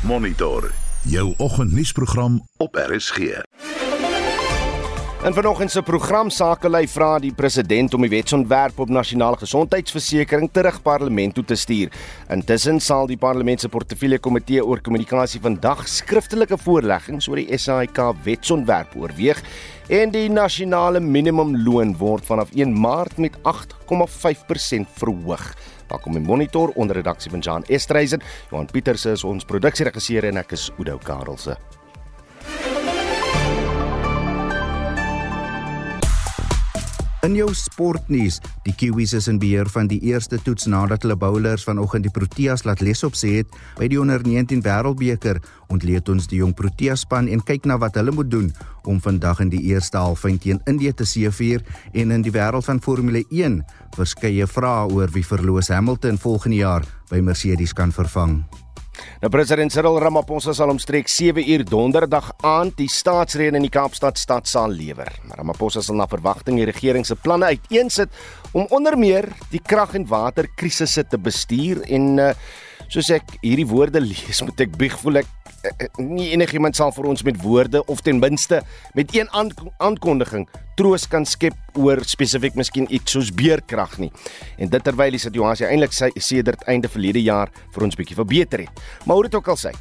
[0.00, 0.70] Monitor
[1.02, 3.18] jou oggendnuusprogram op RSG.
[5.24, 10.78] In vanoggend se program Sakelei vra die president om die wetsontwerp op nasionale gesondheidsversekering terug
[10.82, 11.90] parlement toe te stuur.
[12.30, 17.98] Intussen sal die parlement se portefeulje komitee oor kommunikasie vandag skriftelike voorleggings oor die SAIK
[18.22, 19.42] wetsontwerp oorweeg
[19.88, 25.50] en die nasionale minimumloon word vanaf 1 Maart met 8,5% verhoog.
[25.88, 28.20] Welkom in Monitor onder redaksie van Jan Estreisen.
[28.50, 31.56] Johan Pieters is ons produksieregisseur en ek is Udo Karelse.
[37.28, 41.66] In jou sportnuus, die Kiwis is in beheer van die eerste toets nadat hulle bowlers
[41.66, 45.36] vanoggend die Proteas laat les op sê het by die onder 19 Wêreldbeker.
[45.68, 48.46] Ontleed ons die jong Protea span en kyk na wat hulle moet doen
[48.88, 52.80] om vandag in die eerste halfyn teen Indië te seëvier en in die wêreld van
[52.80, 53.60] Formule 1
[53.98, 58.38] verskeie vrae oor wie verloos Hamilton volgende jaar by Mercedes kan vervang.
[59.22, 64.18] Nou president Cyril Ramaphosa sal omstreeks 7 uur donderdag aand die staatsrede in die Kaapstad
[64.20, 65.10] stad sal lewer.
[65.38, 68.14] Ramaphosa sal na verwagting die regering se planne uiteensit
[68.52, 72.32] om onder meer die krag en waterkrisisse te bestuur en uh,
[72.88, 75.32] soos ek hierdie woorde lees, moet ek bieg voel ek
[75.98, 78.62] nie enigiemand sal vir ons met woorde of ten minste
[78.94, 79.28] met een
[79.78, 84.12] aankondiging troos kan skep oor spesifiek miskien iets soos beerkrag nie.
[84.58, 88.82] En dit terwyl die situasie eintlik sedert einde verlede jaar vir ons bietjie verbeter het.
[89.04, 89.74] Maar hoe dit ook al sê,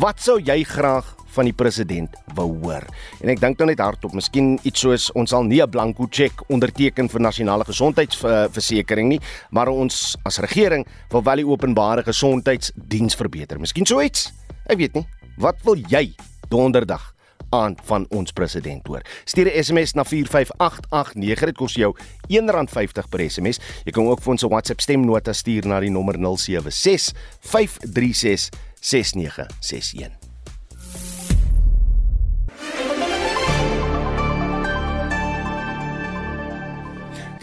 [0.00, 2.86] wat sou jy graag van die president wou hoor.
[3.20, 6.44] En ek dink dan net hardop, miskien iets soos ons sal nie 'n blanko cheque
[6.48, 13.58] onderteken vir nasionale gesondheidsversekering nie, maar ons as regering wil wel die openbare gesondheidsdiens verbeter.
[13.58, 14.32] Miskien so iets.
[14.66, 15.06] Ek weet nie.
[15.36, 16.14] Wat wil jy
[16.48, 17.14] donderdag
[17.54, 19.02] aan van ons president hoor.
[19.24, 21.44] Stuur 'n SMS na 45889.
[21.44, 21.96] Dit kos jou
[22.28, 23.60] R1.50 per SMS.
[23.84, 28.48] Jy kan ook vir ons 'n WhatsApp stemnota stuur na die nommer 076 536
[28.80, 30.23] 6961.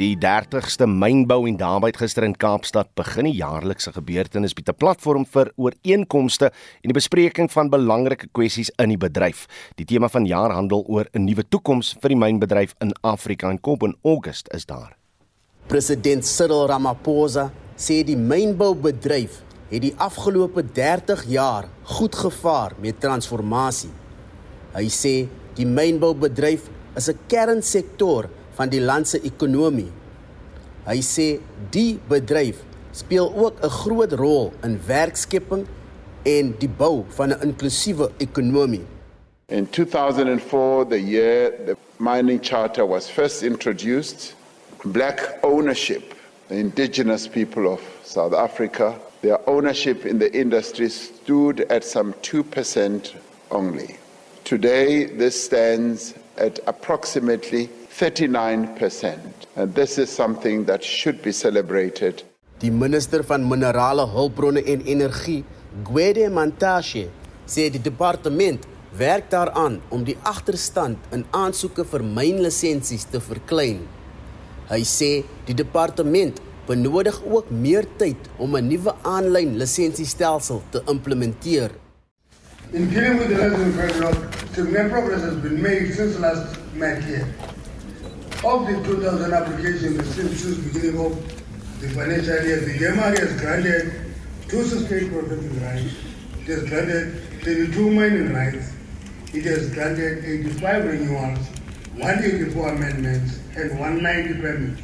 [0.01, 5.25] Die 30ste mynbou en daarby gister in Kaapstad begin die jaarlikse gebeurtenis bied 'n platform
[5.29, 6.45] vir ooreenkomste
[6.81, 9.45] en die bespreking van belangrike kwessies in die bedryf.
[9.75, 13.61] Die tema van jaar handel oor 'n nuwe toekoms vir die mynbedryf in Afrika en
[13.61, 14.97] kom in Augustus is daar.
[15.67, 23.91] President Cyril Ramaphosa sê die mynboubedryf het die afgelope 30 jaar goed gevaar met transformasie.
[24.73, 28.29] Hy sê die mynboubedryf is 'n kernsektor
[28.61, 29.89] van die land se ekonomie.
[30.85, 31.27] Hy sê
[31.73, 32.61] die bedryf
[32.93, 35.65] speel ook 'n groot rol in werkskepping
[36.25, 38.85] en die bou van 'n inklusiewe ekonomie.
[39.47, 44.35] In 2004, the year the mining charter was first introduced,
[44.83, 46.13] black ownership,
[46.47, 53.13] the indigenous people of South Africa, their ownership in the industry stood at some 2%
[53.49, 53.97] only.
[54.43, 59.19] Today, this stands at approximately 39%.
[59.55, 62.23] And this is something that should be celebrated.
[62.59, 65.43] Die minister van minerale hulpbronne en energie,
[65.83, 67.07] Gwede Mantashe,
[67.47, 73.81] sê die departement werk daaraan om die agterstand in aansoeke vir mynlisensies te verklein.
[74.69, 75.11] Hy sê
[75.47, 81.71] die departement benodig ook meer tyd om 'n nuwe aanlyn lisensiestelsel te implementeer.
[82.73, 84.13] In dealing with the lesson federal,
[84.53, 87.27] significant progress has been made since last met here.
[88.47, 93.41] Of the 2,000 applications received since the beginning of the financial year, the MRE has
[93.41, 93.91] granted
[94.47, 95.95] two state processing rights,
[96.39, 98.71] it has granted 32 mining rights,
[99.33, 101.43] it has granted 85 renewals,
[101.99, 104.81] 184 amendments, and 190 permits.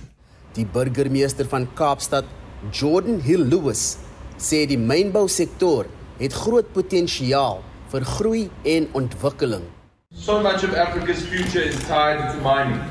[0.60, 2.28] Die burgemeester van Kaapstad,
[2.70, 3.96] Jordan Hill Lewis,
[4.36, 5.88] said sê die mynbousektor
[6.20, 9.64] het groot potensiaal vir groei en ontwikkeling.
[10.16, 12.82] So much of Africa's future is tied to mining.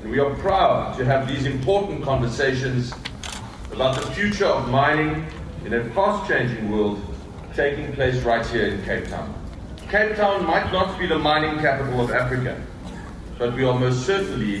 [0.00, 2.92] And we are proud to have these important conversations
[3.72, 5.26] about the future of mining
[5.64, 7.00] in a fast changing world
[7.54, 9.32] taking place right here in Cape Town.
[9.88, 12.60] Cape Town might not be the mining capital of Africa,
[13.38, 14.58] but we are most certainly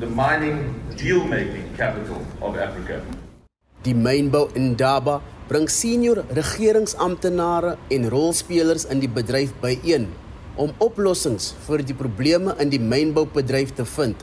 [0.00, 3.02] the mining deal making capital of Africa.
[3.82, 10.04] Die mynbou in Daba bring senior regeringsamptenare en rolspelers in die bedryf byeen
[10.60, 14.20] om oplossings vir die probleme in die mynboubedryf te vind.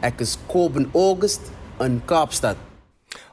[0.00, 1.50] Ek is Kobben August
[1.84, 2.56] in Kaapstad.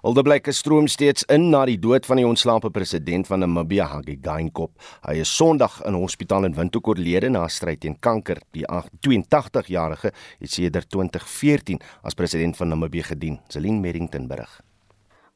[0.07, 4.73] Aldeblyk stroom steeds in na die dood van die ontslape president van Namibia, Hage Geingob.
[5.05, 8.41] Hy is Sondag in hospitaal in Windhoek oorlede na 'n stryd teen kanker.
[8.51, 13.39] Die 82-jarige het sedert 2014 as president van Namibië gedien.
[13.47, 14.66] Celine Merrington berig.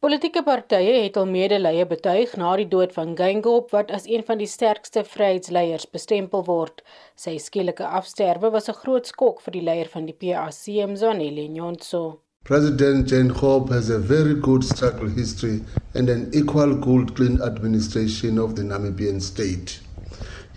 [0.01, 4.39] Politieke partye het al medelee betuig na die dood van Geingob wat as een van
[4.39, 6.79] die sterkste vryheidsleiers bestempel word.
[7.23, 12.01] Sy skielike afsterwe was 'n groot skok vir die leier van die PAC, Mzwaneli Nyonso.
[12.43, 15.61] President Jane Hope has a very good struggle history
[15.93, 19.81] and an equal good clean administration of the Namibian state.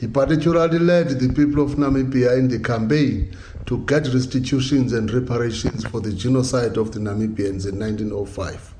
[0.01, 3.37] He particularly led the people of Namibia in the campaign
[3.67, 8.74] to get restitutions and reparations for the genocide of the Namibians in 1905.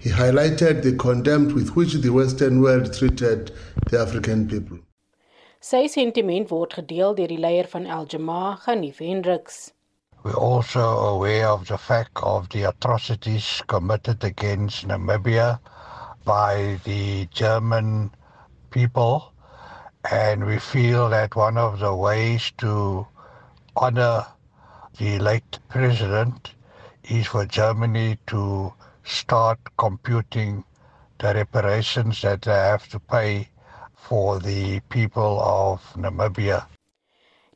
[0.00, 3.52] He highlighted the contempt with which the Western world treated
[3.88, 4.78] the African people.
[5.60, 9.58] Sy sentiment word gedeel deur die leier van Al-Jamaa, Ghanif Hendricks.
[10.22, 15.60] We're also aware of the fact of the atrocities committed against Namibia
[16.24, 18.10] by the German
[18.70, 19.34] people
[20.10, 23.06] and we feel that one of the ways to
[23.76, 24.24] honor
[24.98, 26.54] the late president
[27.04, 28.72] is for Germany to
[29.10, 30.64] start computing
[31.18, 33.48] the reparations that they have to pay
[33.94, 36.66] for the people of Namibia.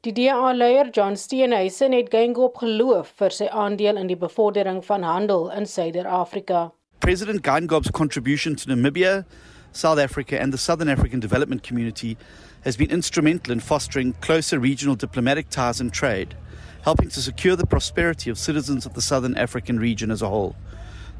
[0.02, 5.48] Die DA-leier John Steenhuisen het Geingob geloof vir sy aandeel in die bevordering van handel
[5.56, 6.72] in Suider-Afrika.
[7.00, 9.24] President Geingob's contribution to Namibia,
[9.72, 12.18] South Africa and the Southern African development community
[12.64, 16.34] has been instrumental in fostering closer regional diplomatic ties and trade,
[16.82, 20.54] helping to secure the prosperity of citizens of the Southern African region as a whole.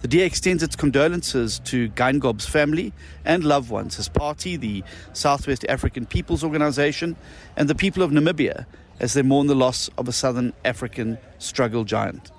[0.05, 2.93] The DA extends its condolences to Geingob's family
[3.25, 4.85] and loved ones, his party, the
[5.15, 7.17] Southwest African People's Organization,
[7.57, 8.67] and the people of Namibia
[9.01, 12.31] as they mourn the loss of a Southern African struggle giant.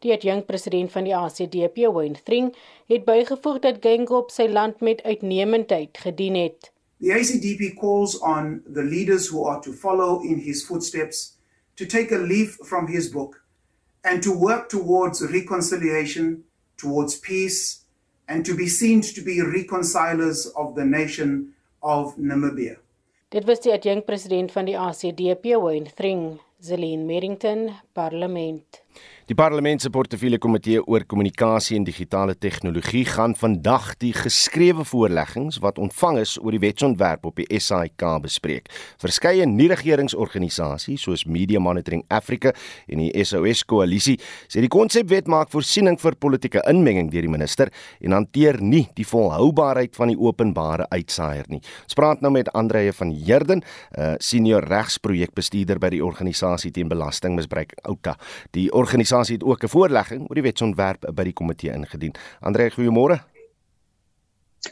[0.00, 2.54] Die adjunkt president van die ACDP, Wayne Thring,
[2.88, 6.72] het bygevoeg dat Geingob sy land met uitnemendheid gedien het.
[7.04, 11.36] The ACDP calls on the leaders who are to follow in his footsteps
[11.76, 13.44] to take a leaf from his book
[14.00, 16.47] and to work towards reconciliation
[16.78, 17.84] towards peace
[18.28, 22.76] and to be seen to be reconcilers of the nation of Namibia.
[23.28, 28.80] Dit was die adjunkt president van die ACDP, Wayne Thring, Zelene Merrington, Parlement.
[29.28, 35.58] Die parlement se portefeulje komitee oor kommunikasie en digitale tegnologie gaan vandag die geskrewe voorleggings
[35.60, 38.70] wat ontvang is oor die wetsontwerp op die SAIK bespreek.
[38.96, 42.54] Verskeie nie-regeringsorganisasies soos Media Monitoring Africa
[42.88, 44.14] en die SOS koalisie
[44.48, 49.06] sê die konsepwet maak voorsiening vir politieke inmenging deur die minister en hanteer nie die
[49.12, 51.60] volhoubaarheid van die openbare uitsaaier nie.
[51.84, 56.88] Ons praat nou met Andreje van Heerden, 'n uh, senior regsprojekbestuurder by die organisasie teen
[56.88, 58.16] belastingmisbruik OUTA.
[58.56, 62.14] Die organisasie organisasie het ook 'n voorlegging oor die wetsontwerp by die komitee ingedien.
[62.40, 63.20] Andre, goeiemôre.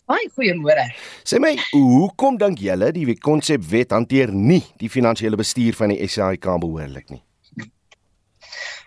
[0.07, 0.95] Haai, goeiemôre.
[1.25, 6.45] Sê my, hoekom dink julle die konsepwet hanteer nie die finansiële bestuur van die SAIK
[6.61, 7.23] behoorlik nie?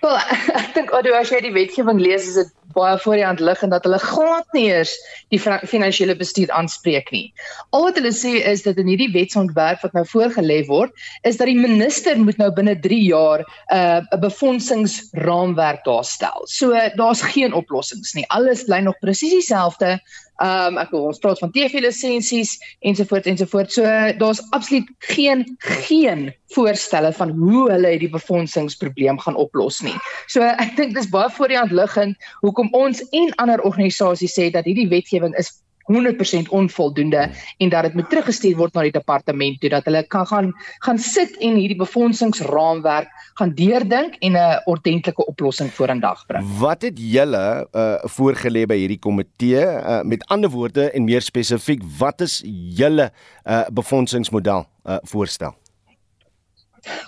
[0.01, 0.17] Wel,
[0.61, 3.73] ek dink as jy die wetgewing lees, is dit baie voor die hand lig en
[3.73, 4.93] dat hulle glad nie eers
[5.33, 7.33] die finansiële bestuur aanspreek nie.
[7.75, 10.93] Al wat hulle sê is dat in hierdie wetsontwerp wat nou voorgelê word,
[11.27, 16.41] is dat die minister moet nou binne 3 jaar uh, 'n befondsingsraamwerk daarstel.
[16.45, 18.27] So daar's geen oplossings nie.
[18.29, 19.99] Alles bly nog presies dieselfde.
[20.39, 23.73] Ehm um, ek wil ons praat van TV lisensies ensovoorts ensovoorts.
[23.73, 23.83] So
[24.17, 29.95] daar's absoluut geen geen voorstelle van hoe hulle hierdie befondsingsprobleem gaan oplos nie.
[30.27, 34.49] So ek dink dis baie voor die hand liggend hoekom ons en ander organisasies sê
[34.53, 35.53] dat hierdie wetgewing is
[35.89, 40.27] 100% onvoldoende en dat dit moet teruggestuur word na die departement toe dat hulle kan
[40.29, 40.51] gaan
[40.85, 43.09] gaan sit en hierdie befondsingsraamwerk
[43.41, 46.45] gaan deurdink en 'n ordentlike oplossing vorendag bring.
[46.59, 49.65] Wat het julle uh, voorgelê by hierdie komitee?
[49.65, 52.41] Uh, met ander woorde en meer spesifiek, wat is
[52.75, 53.11] julle
[53.45, 55.55] uh, befondsingsmodel uh, voorstel?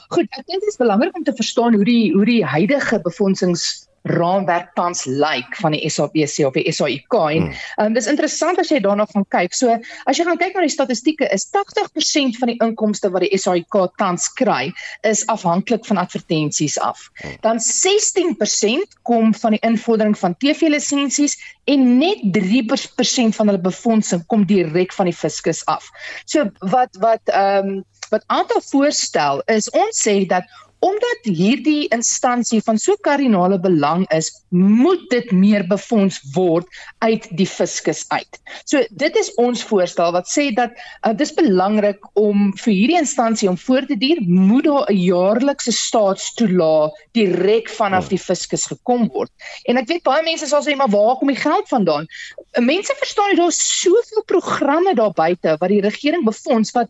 [0.09, 3.87] Goed, ek dink dit is belangrik om te verstaan hoe die hoe die huidige befondsings
[4.03, 7.57] raamwerk tans lyk like van die SABC of die SAIK en hmm.
[7.83, 9.53] um, dis interessant as jy daarna gaan kyk.
[9.53, 9.75] So
[10.09, 13.77] as jy gaan kyk na die statistieke is 80% van die inkomste wat die SAIK
[14.01, 14.71] tans kry
[15.07, 17.09] is afhanklik van advertensies af.
[17.21, 17.37] Hmm.
[17.45, 21.37] Dan 16% kom van die invordering van TV lisensies
[21.69, 25.91] en net 3% van hulle befondsing kom direk van die fiskus af.
[26.25, 27.79] So wat wat ehm um,
[28.11, 30.47] wat aantal voorstel is ons sê dat
[30.81, 36.65] omdat hierdie instansie van so kardinale belang is, moet dit meer befonds word
[37.05, 38.39] uit die fiskus uit.
[38.65, 43.49] So dit is ons voorstel wat sê dat uh, dis belangrik om vir hierdie instansie
[43.51, 49.31] om voor te duur, moet daar 'n jaarlikse staatstoelaag direk vanaf die fiskus gekom word.
[49.69, 52.09] En ek weet baie mense sal sê maar waar kom die geld vandaan?
[52.57, 56.89] Mense verstaan nie daar's soveel programme daar buite wat die regering befonds wat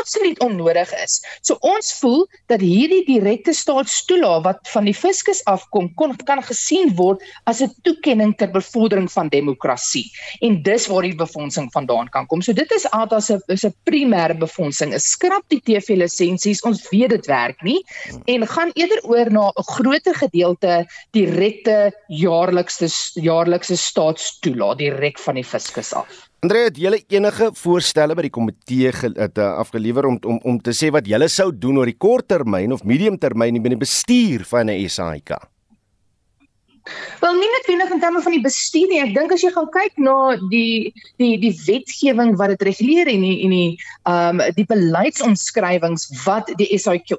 [0.00, 1.20] absoluut onnodig is.
[1.42, 6.94] So ons voel dat hierdie direkte staatstoelaag wat van die fiskus afkom kon kan gesien
[6.98, 10.10] word as 'n toekenning ter bevordering van demokrasie.
[10.40, 12.42] En dis waar die befondsing vandaan kan kom.
[12.42, 14.94] So dit is altyd 'n is 'n primêre befondsing.
[14.94, 16.62] Is skrap die TV lisensies.
[16.62, 17.84] Ons weet dit werk nie
[18.26, 25.44] en gaan eerder oor na 'n groter gedeelte direkte jaarlikse jaarlikse staatstoelaag direk van die
[25.44, 26.33] fiskus af.
[26.44, 30.90] Andre, het julle enige voorstelle by die komitee uh, afgelewer om om om te sê
[30.92, 35.32] wat julle sou doen oor die korttermyn of mediumtermyn binne bestuur van 'n SAIK?
[37.20, 39.00] Wel nie noodwendig in terme van die bestuur nie.
[39.00, 43.22] Ek dink as jy gaan kyk na die die die wetgewing wat dit reguleer en
[43.24, 43.70] die en die
[44.04, 47.14] ehm um, die beleidsomskrywings wat die SAIK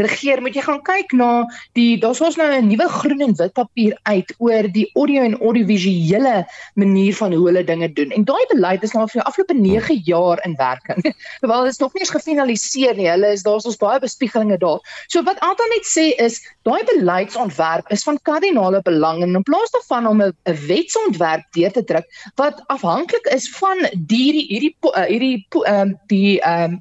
[0.00, 1.28] regeer, moet jy gaan kyk na
[1.76, 5.36] die daar's ons nou 'n nuwe groen en wit papier uit oor die audio en
[5.40, 8.16] audiovisuele manier van hoe hulle dinge doen.
[8.16, 11.04] En daai beleid is nou vir die afgelope 9 jaar in werking.
[11.40, 13.10] Terwyl dit nog nie eens gefinaliseer nie.
[13.10, 14.80] Hulle is daar's ons baie bespiegelinge daar.
[15.08, 19.42] So wat altyd net sê is daai beleidsontwerp is van Kadie nasionale belang en in
[19.42, 20.32] plaas daarvan om 'n
[20.66, 22.06] wetsontwerp deur te druk
[22.36, 26.78] wat afhanklik is van die hierdie hierdie ehm die ehm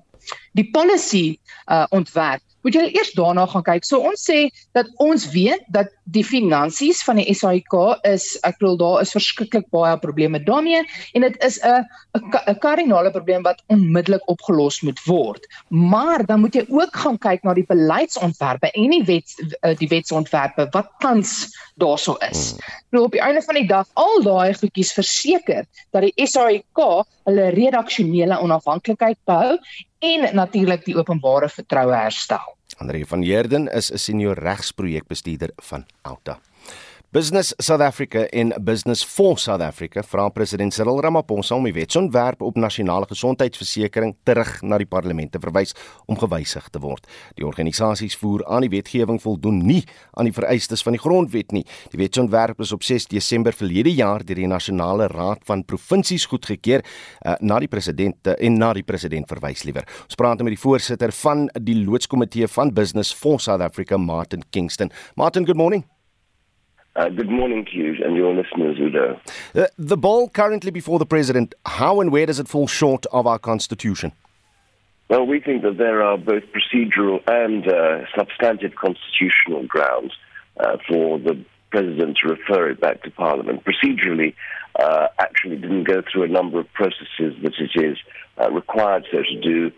[0.53, 1.38] die policy
[1.68, 3.86] uh, ontwerp moet jy eers daarna gaan kyk.
[3.88, 7.75] So ons sê dat ons weet dat die finansies van die SAIK
[8.08, 11.86] is ek bedoel daar is verskriklik baie probleme daarmee en dit is 'n
[12.48, 15.48] 'n kardinale probleem wat onmiddellik opgelos moet word.
[15.70, 19.29] Maar dan moet jy ook gaan kyk na die beleidsontwerpe en die wet
[19.62, 22.55] eh, die wetsontwerpe wat tans daarso is.
[22.91, 26.79] Nou op die einde van die dag al daai goedjies verseker dat die SAIK
[27.24, 29.58] hulle redaksionele onafhanklikheid behou
[30.04, 32.58] en natuurlik die openbare vertroue herstel.
[32.82, 36.40] Andre van Heerden is 'n senior regsprojekbestuurder van Alta.
[37.13, 42.41] Business South Africa en Business for South Africa vra president Cyril Ramaphosa om die wetsontwerp
[42.41, 45.75] op nasionale gesondheidsversekering terug na die parlement te verwys
[46.10, 47.05] om gewysig te word.
[47.38, 49.84] Die organisasies voer aan die wetgewing voldoen nie
[50.17, 51.62] aan die vereistes van die grondwet nie.
[51.93, 56.82] Die wetsontwerp is op 6 Desember verlede jaar deur die Nasionale Raad van Provinsies goedgekeur
[56.82, 59.86] uh, na die president uh, en na die president verwys liewer.
[60.10, 64.89] Ons praat met die voorsitter van die loodskomitee van Business for South Africa, Martin Kingston.
[65.13, 65.86] Martin, good morning.
[66.96, 69.20] Uh, good morning to you and your listeners, Udo.
[69.56, 73.26] Uh, the ball currently before the president, how and where does it fall short of
[73.26, 74.12] our constitution?
[75.10, 80.14] Well, we think that there are both procedural and uh, substantive constitutional grounds
[80.60, 83.64] uh, for the president to refer it back to Parliament.
[83.66, 84.36] Procedurally,
[84.80, 87.98] uh, actually didn't go through a number of processes that it is
[88.40, 89.72] uh, required so to do,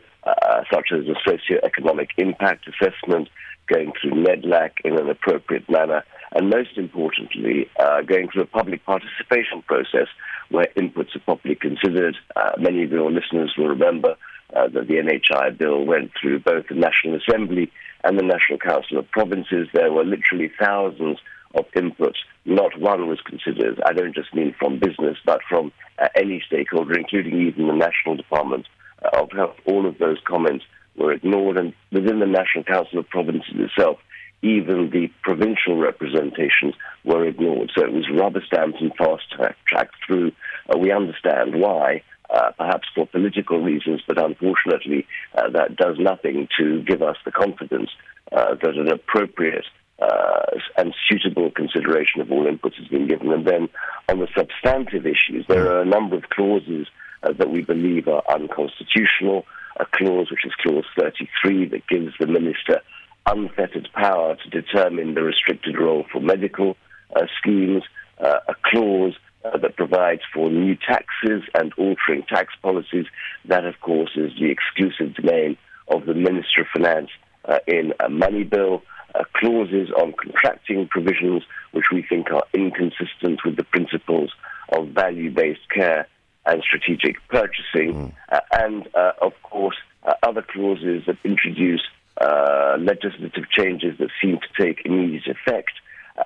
[0.74, 3.30] such as a socio-economic impact assessment,
[3.68, 8.86] going through NEDLAC in an appropriate manner, and most importantly, uh, going through a public
[8.86, 10.08] participation process
[10.50, 12.16] where inputs are properly considered.
[12.36, 14.16] Uh, many of your listeners will remember
[14.56, 17.72] uh, that the NHI bill went through both the National Assembly
[18.04, 19.68] and the National Council of Provinces.
[19.74, 21.20] There were literally thousands
[21.56, 22.18] of inputs.
[22.46, 23.82] Not one was considered.
[23.86, 28.16] I don't just mean from business, but from uh, any stakeholder, including even the National
[28.16, 28.68] Department
[29.14, 29.56] of Health.
[29.66, 30.66] All of those comments
[30.96, 33.98] were ignored, and within the National Council of Provinces itself,
[34.42, 37.72] even the provincial representations were ignored.
[37.76, 39.24] So it was rubber stamped and fast
[39.68, 40.32] tracked through.
[40.70, 46.48] Uh, we understand why, uh, perhaps for political reasons, but unfortunately, uh, that does nothing
[46.60, 47.90] to give us the confidence
[48.32, 49.66] uh, that an appropriate
[50.00, 53.32] uh, and suitable consideration of all inputs has been given.
[53.32, 53.70] And then
[54.10, 56.88] on the substantive issues, there are a number of clauses
[57.24, 59.46] uh, that we believe are unconstitutional.
[59.78, 62.82] A clause, which is clause 33, that gives the minister
[63.26, 66.78] unfettered power to determine the restricted role for medical
[67.16, 67.84] uh, schemes,
[68.20, 69.14] uh, a clause
[69.44, 73.06] uh, that provides for new taxes and altering tax policies.
[73.46, 77.10] That, of course, is the exclusive domain of the Minister of Finance
[77.46, 78.84] uh, in a money bill.
[79.14, 81.42] Uh, clauses on contracting provisions,
[81.72, 84.30] which we think are inconsistent with the principles
[84.74, 86.06] of value based care
[86.46, 88.14] and strategic purchasing, mm.
[88.30, 89.78] uh, and uh, of course,
[90.22, 91.82] other clauses that introduce
[92.22, 95.72] uh, legislative changes that seem to take immediate effect,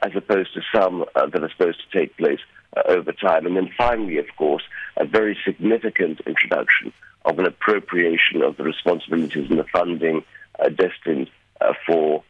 [0.03, 2.39] as opposed to some uh, that are supposed to take place
[2.77, 3.47] uh, over time.
[3.47, 4.61] And then finally, of course,
[4.97, 6.93] a very significant introduction
[7.25, 10.23] of an appropriation of the responsibilities and the funding
[10.59, 11.29] uh, destined
[11.61, 12.23] uh, for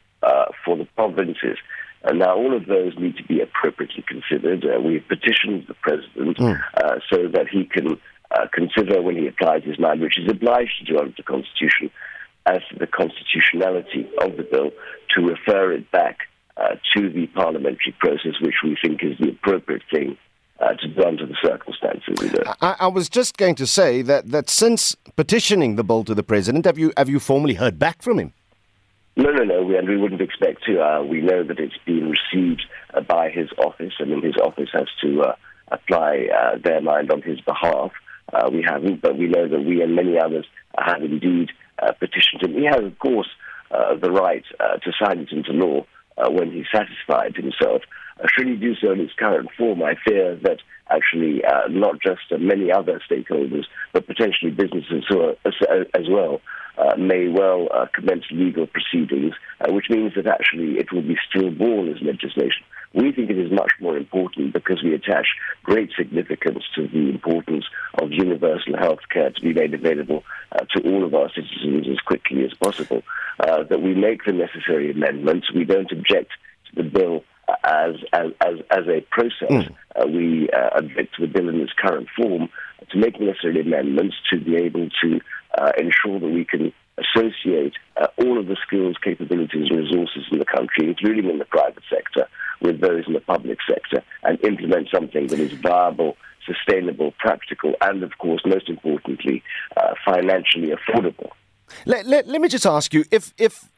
[0.65, 1.57] for the provinces.
[2.03, 4.65] And now all of those need to be appropriately considered.
[4.83, 6.61] we've petitioned the president mm.
[7.09, 7.99] so that he can
[8.53, 11.89] consider when he applies his mind, which is obliged to do under the constitution,
[12.55, 14.71] as to the constitutionality of the bill
[15.15, 16.17] to refer it back
[16.57, 20.17] uh, to the parliamentary process, which we think is the appropriate thing
[20.59, 22.15] uh, to do under the circumstances.
[22.61, 26.23] I, I was just going to say that, that since petitioning the bill to the
[26.23, 28.33] president, have you have you formally heard back from him?
[29.15, 30.81] No, no, no, we, and we wouldn't expect to.
[30.81, 32.63] Uh, we know that it's been received
[32.93, 35.35] uh, by his office, and then his office has to uh,
[35.71, 37.91] apply uh, their mind on his behalf.
[38.33, 40.45] Uh, we haven't, but we know that we and many others
[40.77, 41.49] have indeed
[41.99, 42.53] petitioned him.
[42.53, 43.29] He has, of course,
[43.71, 45.85] uh, the right uh, to sign it into law
[46.17, 47.81] uh, when he satisfied himself.
[48.19, 50.59] Uh, should he do so in its current form, I fear that
[50.89, 55.53] actually uh, not just uh, many other stakeholders, but potentially businesses are, as,
[55.93, 56.41] as well,
[56.77, 61.17] uh, may well uh, commence legal proceedings, uh, which means that actually it will be
[61.29, 62.63] stillborn as legislation.
[62.93, 65.27] We think it is much more important because we attach
[65.63, 67.65] great significance to the importance
[68.01, 71.99] of universal health care to be made available uh, to all of our citizens as
[71.99, 73.03] quickly as possible,
[73.39, 75.53] uh, that we make the necessary amendments.
[75.53, 76.31] We don't object
[76.69, 77.23] to the bill
[77.63, 79.49] as as as, as a process.
[79.49, 79.75] Mm.
[79.95, 82.49] Uh, we uh, object to the bill in its current form
[82.89, 85.19] to make necessary amendments to be able to
[85.57, 90.39] uh, ensure that we can associate uh, all of the skills, capabilities, and resources in
[90.39, 92.27] the country, including in the private sector,
[92.61, 98.03] with those in the public sector, and implement something that is viable, sustainable, practical, and,
[98.03, 99.43] of course, most importantly,
[99.77, 101.29] uh, financially affordable.
[101.85, 103.69] Let, let, let me just ask you if if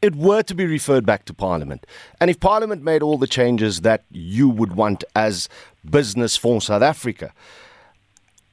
[0.00, 1.86] it were to be referred back to Parliament,
[2.20, 5.48] and if Parliament made all the changes that you would want as
[5.88, 7.32] business for South Africa,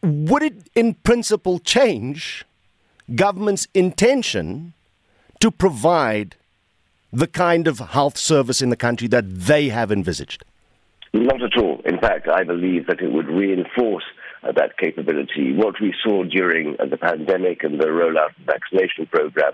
[0.02, 2.46] would it in principle change
[3.16, 4.74] government's intention
[5.40, 6.36] to provide
[7.12, 10.44] the kind of health service in the country that they have envisaged?
[11.14, 11.82] Not at all.
[11.86, 14.04] In fact, I believe that it would reinforce
[14.44, 15.54] uh, that capability.
[15.54, 19.54] What we saw during uh, the pandemic and the rollout of the vaccination program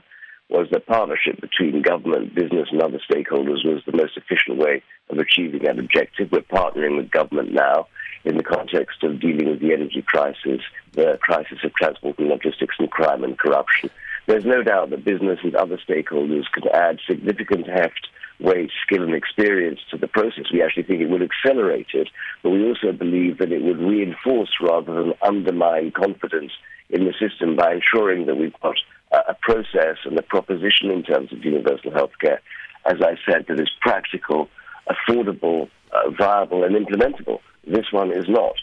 [0.49, 5.17] was that partnership between government, business, and other stakeholders was the most efficient way of
[5.17, 6.31] achieving that objective.
[6.31, 7.87] We're partnering with government now
[8.25, 12.75] in the context of dealing with the energy crisis, the crisis of transport and logistics,
[12.77, 13.89] and crime and corruption.
[14.27, 18.07] There's no doubt that business and other stakeholders can add significant heft,
[18.39, 20.45] weight, skill, and experience to the process.
[20.51, 22.09] We actually think it would accelerate it,
[22.41, 26.51] but we also believe that it would reinforce rather than undermine confidence
[26.89, 28.75] in the system by ensuring that we've got
[29.11, 32.41] a process and a proposition in terms of universal health care,
[32.85, 34.49] as I said, that is practical,
[34.89, 37.39] affordable, uh, viable, and implementable.
[37.65, 38.55] This one is not.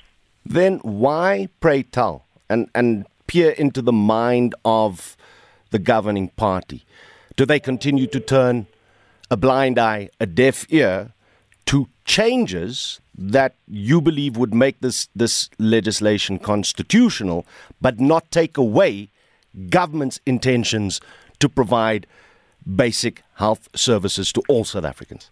[0.45, 5.17] Then why, pray tell, and, and peer into the mind of
[5.73, 6.85] the governing party?
[7.37, 8.67] Do they continue to turn
[9.31, 11.13] a blind eye, a deaf ear
[11.67, 17.47] to changes that you believe would make this, this legislation constitutional,
[17.81, 19.09] but not take away
[19.69, 21.01] government's intentions
[21.39, 22.07] to provide
[22.77, 25.31] basic health services to all South Africans?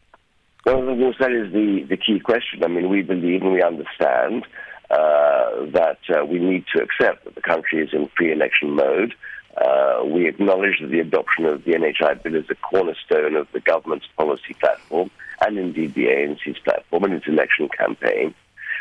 [0.66, 2.62] Well, of course, that is the, the key question.
[2.64, 4.44] I mean, we believe and we understand
[4.90, 9.14] uh, that uh, we need to accept that the country is in pre election mode.
[9.56, 13.60] Uh, we acknowledge that the adoption of the NHI bill is a cornerstone of the
[13.60, 15.10] government's policy platform
[15.40, 18.34] and indeed the ANC's platform and its election campaign.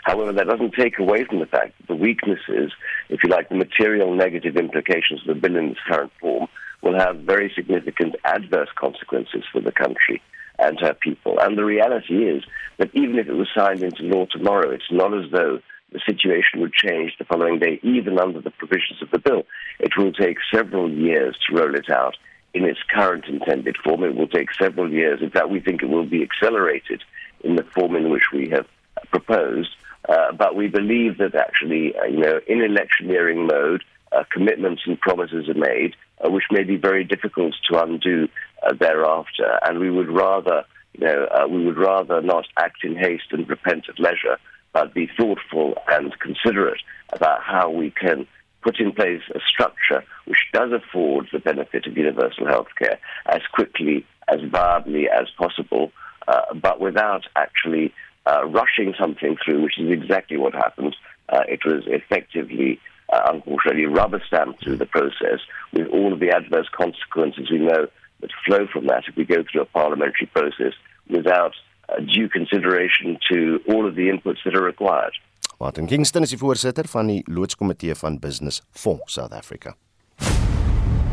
[0.03, 2.71] However, that doesn't take away from the fact that the weaknesses,
[3.09, 6.47] if you like, the material negative implications of the bill in its current form
[6.81, 10.21] will have very significant adverse consequences for the country
[10.57, 11.39] and her people.
[11.39, 12.43] And the reality is
[12.77, 16.59] that even if it was signed into law tomorrow, it's not as though the situation
[16.59, 19.43] would change the following day, even under the provisions of the bill.
[19.79, 22.15] It will take several years to roll it out
[22.53, 24.03] in its current intended form.
[24.03, 25.21] It will take several years.
[25.21, 27.03] In fact, we think it will be accelerated
[27.43, 28.67] in the form in which we have
[29.11, 29.69] proposed.
[30.07, 34.99] Uh, but we believe that actually, uh, you know, in electioneering mode, uh, commitments and
[34.99, 38.27] promises are made, uh, which may be very difficult to undo
[38.63, 39.59] uh, thereafter.
[39.63, 43.47] And we would rather, you know, uh, we would rather not act in haste and
[43.47, 44.37] repent at leisure,
[44.73, 48.27] but be thoughtful and considerate about how we can
[48.61, 53.41] put in place a structure which does afford the benefit of universal health care as
[53.53, 55.91] quickly, as viably as possible,
[56.27, 57.93] uh, but without actually
[58.25, 60.95] uh, rushing something through, which is exactly what happened.
[61.29, 62.79] Uh, it was effectively,
[63.11, 65.39] uh, unfortunately, rubber stamped through the process
[65.73, 67.87] with all of the adverse consequences we know
[68.21, 70.73] that flow from that if we go through a parliamentary process
[71.09, 71.68] without uh,
[72.05, 75.13] due consideration to all of the inputs that are required.
[75.59, 79.75] Martin Kingston is die voorsitter van die loodskomitee van Business for South Africa.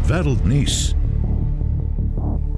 [0.06, 0.94] Wêreldnuus.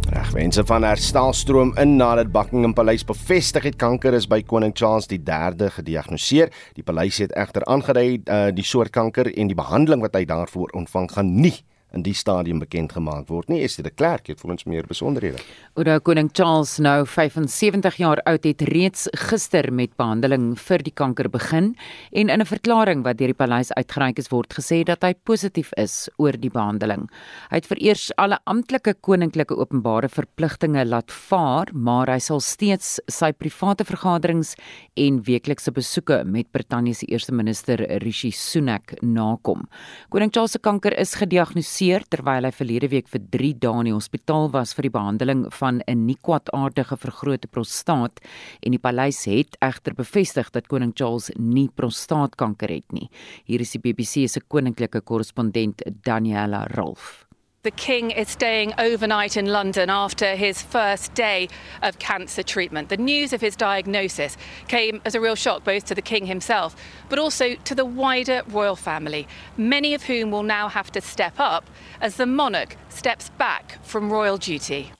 [0.09, 5.09] Reg, mense van herstelstroom in nadat Buckingham Paleis bevestig het kanker is by koning Charles
[5.09, 6.52] III gediagnoseer.
[6.76, 10.72] Die paleis het egter aangedui uh, die soort kanker en die behandeling wat hy daarvoor
[10.76, 11.57] ontvang gaan nie
[11.96, 13.62] in die stadium bekend gemaak word nie.
[13.64, 15.40] Esther de Klerk het vir ons meer besonderhede.
[15.79, 21.31] Oor koning Charles nou 75 jaar oud het reeds gister met behandeling vir die kanker
[21.33, 21.74] begin
[22.12, 25.72] en in 'n verklaring wat deur die paleis uitgereik is word gesê dat hy positief
[25.77, 27.09] is oor die behandeling.
[27.51, 33.33] Hy het vereers alle amptelike koninklike openbare verpligtinge laat vaar, maar hy sal steeds sy
[33.33, 34.57] private vergaderings
[34.96, 39.68] en weeklikse besoeke met Brittanje se eerste minister Rishi Sunak nakom.
[40.11, 41.77] Koning Charles se kanker is gediagnoseer
[42.10, 45.78] terwyl hy verlede week vir 3 dae in die hospitaal was vir die behandeling van
[45.86, 48.18] 'n nie kwaadaardige vergrote prostaat
[48.66, 53.08] en die paleis het egter bevestig dat koning Charles nie prostaatkanker het nie.
[53.44, 57.27] Hier is die BBC se koninklike korrespondent Daniela Rolf.
[57.68, 61.50] The King is staying overnight in London after his first day
[61.83, 62.88] of cancer treatment.
[62.88, 66.74] The news of his diagnosis came as a real shock both to the King himself,
[67.11, 69.28] but also to the wider royal family,
[69.59, 71.68] many of whom will now have to step up
[72.00, 74.90] as the monarch steps back from royal duty.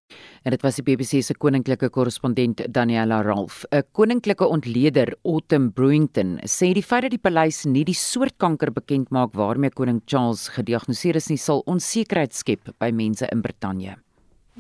[0.49, 3.65] En dit was die BBC se koninklike korrespondent Daniela Rolf.
[3.71, 8.73] 'n Koninklike ontleder, Autumn Brewington, sê die feit dat die paleis nie die soort kanker
[8.73, 13.97] bekend maak waarmee koning Charles gediagnoseer is nie, sal onsekerheid skep by mense in Brittanje.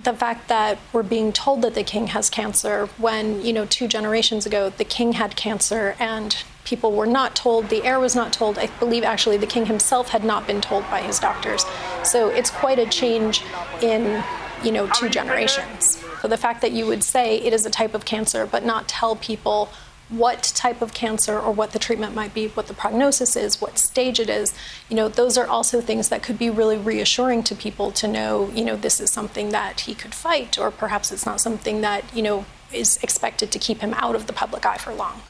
[0.04, 3.88] the fact that we're being told that the king has cancer when you know two
[3.88, 8.32] generations ago the king had cancer and people were not told the heir was not
[8.32, 11.64] told i believe actually the king himself had not been told by his doctors
[12.04, 13.42] so it's quite a change
[13.82, 14.22] in
[14.64, 16.02] you know, two generations.
[16.22, 18.88] So the fact that you would say it is a type of cancer, but not
[18.88, 19.70] tell people
[20.08, 23.78] what type of cancer or what the treatment might be, what the prognosis is, what
[23.78, 24.54] stage it is,
[24.88, 28.50] you know, those are also things that could be really reassuring to people to know,
[28.54, 32.04] you know, this is something that he could fight, or perhaps it's not something that,
[32.14, 35.20] you know, is expected to keep him out of the public eye for long.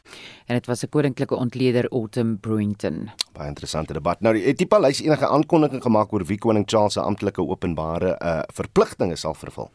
[0.48, 3.10] en dit was 'n koninklike ontleder Autumn Brewington.
[3.38, 4.18] Baie interessante debat.
[4.24, 8.40] Nou het die paleis enige aankondiging gemaak oor wie koning Charles se amptelike openbare uh,
[8.50, 9.68] verpligtinge sal vervul.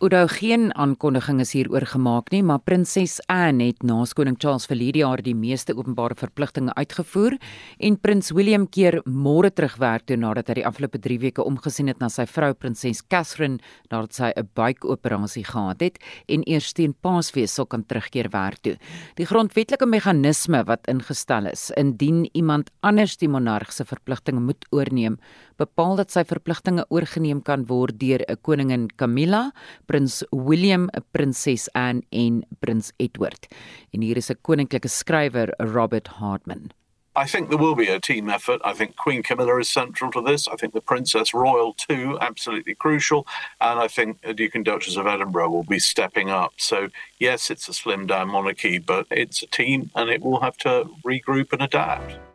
[0.00, 5.02] Oudou geen aankondiging is hieroor gemaak nie, maar prinses Anne het na koning Charles verlede
[5.02, 7.36] jaar die meeste openbare verpligtinge uitgevoer
[7.84, 12.00] en prins William keer môre terugwerk toe nadat hy die afgelope 3 weke omgesien het
[12.00, 15.98] na sy vrou prinses Catherine nadat sy 'n buikoperasie gehad het
[16.28, 18.76] en eers teen Paasfees sal kan terugkeer werk toe.
[19.16, 25.18] Die grondwetlike meganisme wat ingestel is indien iemand anders die monarg se verpligtinge moet oorneem,
[25.58, 29.52] bepaal dat sy verpligtinge oorgeneem kan word deur 'n koningin Camilla,
[29.86, 33.48] prins William, prinses Anne en prins Edward.
[33.92, 36.70] En hier is 'n koninklike skrywer, Robert Hartman.
[37.14, 38.62] I think there will be a team effort.
[38.64, 40.48] I think Queen Camilla is central to this.
[40.48, 43.26] I think the Princess Royal too, absolutely crucial.
[43.60, 46.54] And I think the Duke and Duchess of Edinburgh will be stepping up.
[46.56, 46.88] So
[47.18, 50.88] yes, it's a slim down monarchy, but it's a team and it will have to
[51.04, 52.31] regroup and adapt.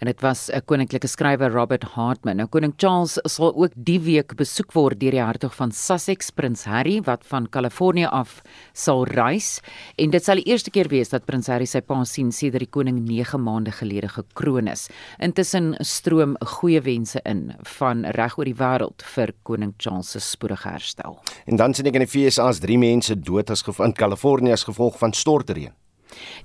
[0.00, 2.36] En dit was 'n koninklike skrywer Robert Hartman.
[2.36, 6.64] Nou koning Charles sal ook die week besoek word deur die hertog van Sussex, prins
[6.64, 9.60] Harry wat van Kalifornië af sal reis
[9.98, 12.70] en dit sal die eerste keer wees dat prins Harry sy pa sien sedert die
[12.70, 14.88] koning 9 maande gelede gekroon is.
[15.18, 20.68] Intussen stroom goeie wense in van reg oor die wêreld vir koning Charles se spoedige
[20.68, 21.18] herstel.
[21.46, 24.64] En dan sien ek in die FSA's 3 mense dood as gevolg in Kalifornië as
[24.64, 25.72] gevolg van stortreën.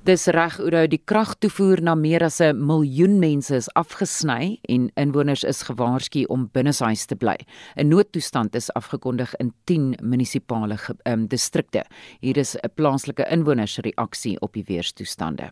[0.03, 5.43] Dis reg oor die kragtoevoer na meer as 'n miljoen mense is afgesny en inwoners
[5.43, 7.37] is gewaarsku om binneshuis te bly.
[7.77, 11.83] 'n Noodtoestand is afgekondig in 10 munisipale um, distrikte.
[12.21, 15.51] Hier is 'n plaaslike inwonersreaksie op die weerstoestande.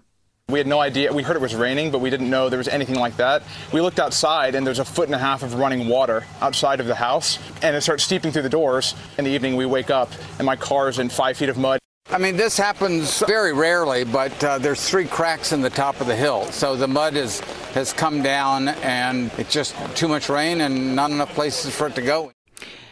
[0.50, 1.14] We had no idea.
[1.14, 3.44] We heard it was raining, but we didn't know there was anything like that.
[3.72, 6.88] We looked outside, and there's a foot and a half of running water outside of
[6.88, 8.94] the house, and it starts steeping through the doors.
[9.18, 11.80] In the evening, we wake up, and my car's in five feet of mud.
[12.12, 16.08] I mean, this happens very rarely, but uh, there's three cracks in the top of
[16.08, 16.44] the hill.
[16.52, 17.40] So the mud is,
[17.74, 21.96] has come down and it's just too much rain and not enough places for it
[21.96, 22.32] to go.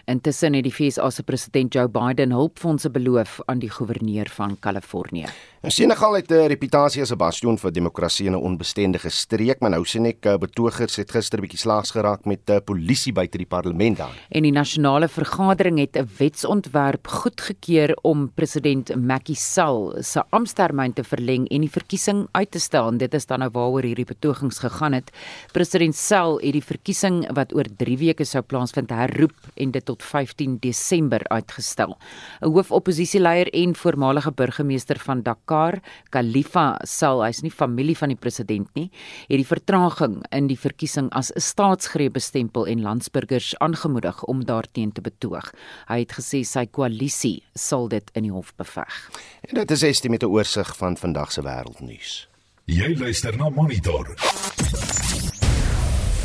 [0.06, 5.28] Intussen het die FSA se president Joe Biden hulpfondse beloof aan die goewerneur van Kalifornië.
[5.70, 9.86] Senegal het 'n reputasie as 'n bastion vir demokrasie in 'n onbestendige streek, maar nou
[9.86, 13.38] sien ek eh, betogers het gister 'n bietjie slaags geraak met 'n uh, polisie buite
[13.38, 14.26] die parlement daar.
[14.32, 21.04] En die nasionale vergadering het 'n wetsontwerp goedgekeur om president Macky Sall se amptetermyn te
[21.04, 22.88] verleng en die verkiesing uit te stel.
[22.88, 25.12] En dit is dan nou waaroor hierdie betogings gegaan het.
[25.52, 30.04] President Sall het die verkiesing wat oor 3 weke sou plaasvind herroep en dit tot
[30.04, 31.98] 15 Desember uitgestel.
[32.42, 38.20] 'n Hoofoppositieleier en voormalige burgemeester van Dakar Dakar, Khalifa Sall, hy's nie familie van die
[38.20, 38.88] president nie,
[39.28, 44.92] het die vertraging in die verkiesing as 'n staatsgreep bestempel en landsburgers aangemoedig om daarteen
[44.92, 45.52] te betoog.
[45.88, 49.12] Hy het gesê sy koalisie sal dit in die hof beveg.
[49.50, 52.28] En dit is estie met 'n oorsig van vandag se wêreldnuus.
[52.66, 54.16] Jy luister na Monitor.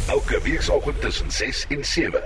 [0.09, 2.23] Elke weekoggend tussen 6 en 7.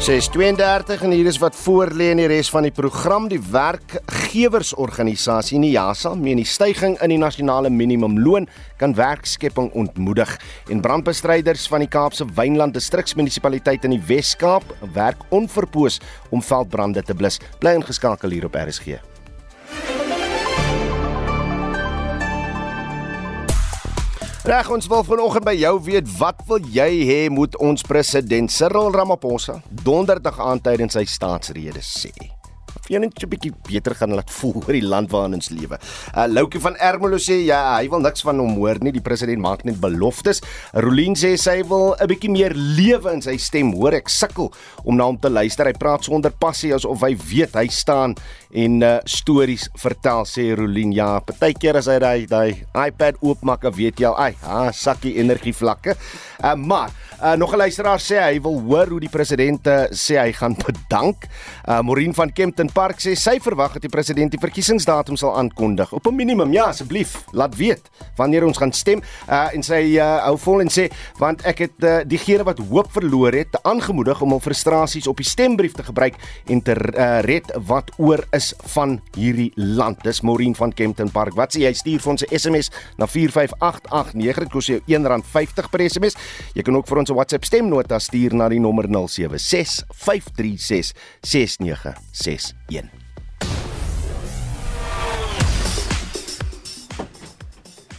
[0.00, 3.26] 632 en hier is wat voor lê in die res van die program.
[3.28, 8.48] Die werkgewersorganisasie NIASA meen die stygings in die nasionale minimumloon
[8.80, 10.32] kan werkskepping ontmoedig.
[10.72, 14.64] En brandbestryders van die Kaapse Wynland distriksmunisipaliteit in die Wes-Kaap
[14.96, 16.00] werk onverpoos
[16.32, 17.36] om veldbrande te blus.
[17.60, 19.09] Bly ingeskakel hier op RSG
[24.50, 28.90] Reg ons wil vanoggend by jou weet wat wil jy hê moet ons president Cyril
[28.96, 32.10] Ramaphosa donderdag aand tydens sy staatsrede sê?
[32.90, 35.78] jy net 'n bietjie beter gaan laat voel oor die land waarin ons lewe.
[36.14, 38.92] Uh Loukie van Ermelo sê ja, hy wil niks van hom hoor nie.
[38.92, 40.42] Die president maak net beloftes.
[40.74, 43.72] Rolien sê sy wil 'n bietjie meer lewe in sy stem.
[43.72, 44.50] Hoor ek sukkel
[44.84, 45.66] om na hom te luister.
[45.66, 48.16] Hy praat sonder passie asof hy weet hy staan
[48.50, 50.92] en uh stories vertel sê Rolien.
[50.92, 55.54] Ja, partykeer as hy daai daai iPad oopmaak, weet jy al, ai, ha, sakkie energie
[55.54, 55.94] vlakke.
[56.40, 56.90] Uh maar
[57.22, 61.28] uh, nog 'n luisteraar sê hy wil hoor hoe die president sê hy gaan bedank.
[61.68, 65.92] Uh Maureen van Kempton Park sê sy verwag dat die president die verkiesingsdatum sal aankondig.
[65.92, 69.02] Op 'n minimum, ja, asseblief, laat weet wanneer ons gaan stem.
[69.28, 72.92] Uh en sy uh hou vol en sê want ek het uh, diegene wat hoop
[72.92, 77.52] verloor het, aangemoedig om hul frustrasies op die stembrief te gebruik en te uh, red
[77.66, 78.39] wat oor is
[78.74, 80.02] van hierdie land.
[80.06, 81.36] Dis Maureen van Kempton Park.
[81.38, 81.72] Wat sê jy?
[81.72, 84.38] Stuur vir ons 'n SMS na 45889.
[84.38, 86.14] Dit kos jou R1.50 per SMS.
[86.54, 92.54] Jy kan ook vir ons 'n WhatsApp stemnota stuur na die nommer 076 536 6961.
[92.68, 92.90] 1.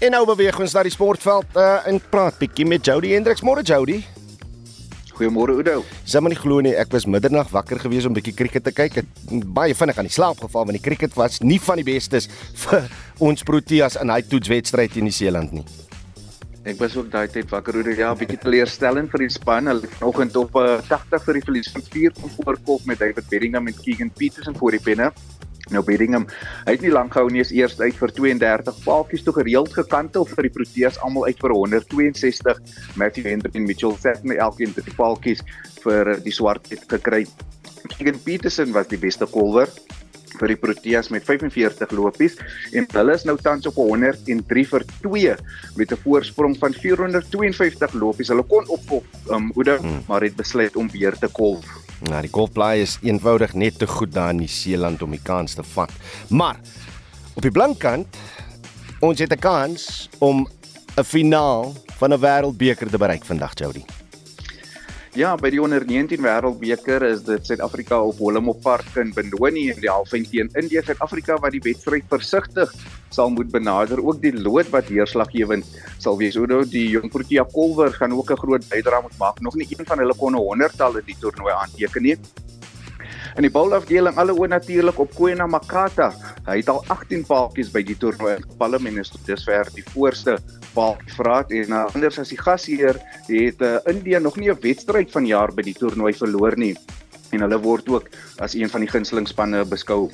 [0.02, 3.44] En nou beweeg ons na die sportveld uh, en praat bietjie met Jody Hendriks.
[3.46, 4.00] Môre Jody.
[5.22, 5.84] Goeiemôre Oudo.
[6.02, 9.02] Sy maar nie glo nie, ek was middernag wakker gewees om bietjie krieket te kyk.
[9.02, 12.26] Het baie vinnig aan die slaap geval want die krieket was nie van die bestes
[12.64, 12.90] vir
[13.22, 15.66] ons Proteas in hy toetswedstryd teen Nieu-Seeland nie.
[16.62, 19.70] Ek was ook daai tyd wakker oor ja, bietjie teleurstellend vir die span.
[19.70, 23.30] Hulle vanoggend op uh, eh, 80 vir die verlies van 4 van voorkop met David
[23.30, 25.10] Bedingham en Keegan Petersen voor die penne.
[25.72, 26.28] Nou Bedingham,
[26.66, 30.28] hy het nie lank gehou nie, is eers uit vir 32 paaltjies toe gereeld gekantel
[30.34, 32.60] vir die Proteas almal uit vir 162.
[33.00, 35.44] Matthew Hendrick en Mitchell Sutton elkeen drie paaltjies
[35.86, 37.24] vir die swart het gekry.
[37.88, 39.72] Keegan Petersen was die beste kolwer
[40.40, 42.38] vir die Proteas met 45 lopies
[42.76, 45.36] en hulle is nou tans op 103 vir 2
[45.78, 48.28] met 'n voorsprong van 452 lopies.
[48.28, 50.04] Hulle kon opkop um Oude, hmm.
[50.08, 51.91] maar het besluit om weer te kolf.
[52.10, 55.54] Nou die golfplaai is eenvoudig net te goed daar in die Seeland om die kans
[55.54, 55.92] te vat.
[56.30, 56.58] Maar
[57.34, 58.18] op die blinkkant
[59.02, 60.48] ons het 'n kans om
[60.98, 64.01] 'n finaal van 'n wêreldbeker te bereik vandag, Jody.
[65.12, 69.82] Ja, by die onder 19 wêreldbeker is dit Suid-Afrika op Holmo Park in Benoni in
[69.84, 70.80] die halffinale teen Indië.
[70.88, 72.72] Suid-Afrika wat die wedstryd versigtig
[73.12, 74.00] sal moet benader.
[74.00, 75.68] Ook die lood wat deurslaggewend
[76.00, 76.38] sal wees.
[76.40, 79.42] Oudo die jong Protea Kolwer gaan ook 'n groot bydrae moet maak.
[79.42, 82.16] Nog nie een van hulle kon 'n 100-tal in die toernooi aanteken nie.
[83.40, 86.10] In die bowlafdeling oë natuurlik op Kwena Makata.
[86.44, 90.36] Hy het al 18 paaltjies by die toernooi gepalle en is tot dusver die voorste
[90.76, 95.12] paaltjie vraat en uh, anders as die gasheer het uh, India nog nie 'n wedstryd
[95.12, 96.76] van jaar by die toernooi verloor nie
[97.32, 100.12] en hulle word ook as een van die gunstelingsspanne beskou.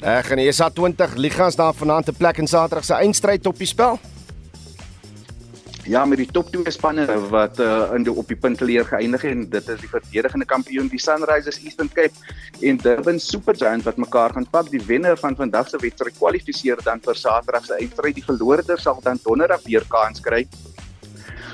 [0.00, 3.46] Reg en hier is daar 20 ligas daar vanaand te plek in Saterdag se eindstryd
[3.46, 3.98] op die spel.
[5.82, 9.40] Ja, met die top 2 spanne wat uh, in die op die punteleer geëindig en
[9.50, 12.14] dit is die verdedigende kampioen die Sunrisers Eastern Cape
[12.62, 14.70] en Durban Super Giants wat mekaar gaan pak.
[14.70, 18.14] Die wenner van vandag se wedstryd kwalifiseer dan vir Saterdag se eindstryd.
[18.14, 20.46] Die verloorder sal dan donderdag weer kans kry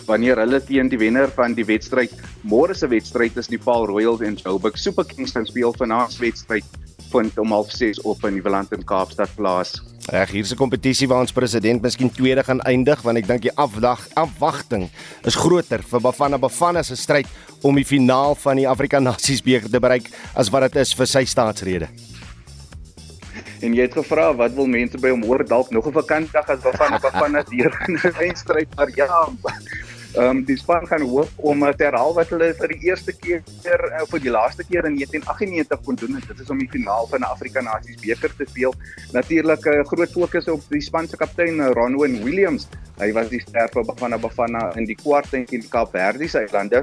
[0.09, 2.13] wanneer hulle teen die wenner van die wedstryd
[2.49, 6.88] môre se wedstryd is die Paul Royals en Joburg Super Kings speel vanaand se wedstryd
[7.11, 9.83] vind om 06:30 op in die Willand in Kaapstad plaas.
[10.09, 13.57] Reg, hier's 'n kompetisie waar ons president miskien tweede gaan eindig want ek dink die
[13.57, 14.89] afdag afwagting
[15.25, 17.27] is groter vir Bafana Bafana se stryd
[17.63, 21.07] om die finaal van die Afrika Nasies beker te bereik as wat dit is vir
[21.07, 21.89] sy staatsrede.
[23.61, 26.61] En jy het gevra wat wil mense by hom hoor dalk nog 'n vakansiedag as
[26.61, 29.29] Bafana Bafana deur in 'n eindstryd maar ja
[30.19, 33.43] Ehm um, die span gaan hoop om te herhaal wat hulle vir die eerste keer
[33.87, 36.17] uh, vir die laaste keer in 1998 kon doen.
[36.27, 38.75] Dit is om die finaal van die Afrika Nasies beker te speel.
[39.15, 42.67] Natuurlik 'n uh, groot fokus op die span se kaptein Ronwen Williams.
[42.99, 46.83] Hy was die ster van Bafana Bafana in die kwart en in Kaapverdi se eilande.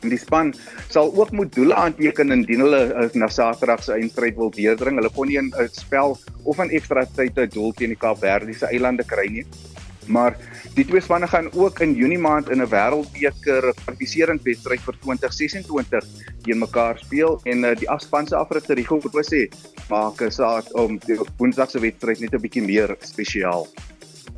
[0.00, 0.54] En die span
[0.88, 4.96] sal ook moet doele aanteken indien hulle uh, na Saterdag se eindstryd wil deurdring.
[4.96, 8.54] Hulle kon nie 'n uh, spel of 'n ekstra tyd 'n doel teen die Kaapverdi
[8.54, 9.46] se eilande kry nie.
[10.06, 10.36] Maar
[10.74, 16.04] die twee spanne gaan ook in Junie maand in 'n wêreldbeker kwalifiserende wedstryd vir 2026
[16.42, 19.48] teen mekaar speel en uh, die afspanse afrigter Rigo Kotse
[19.88, 23.68] maak 'n saak om die Woensdag se wedstryd net 'n bietjie meer spesiaal.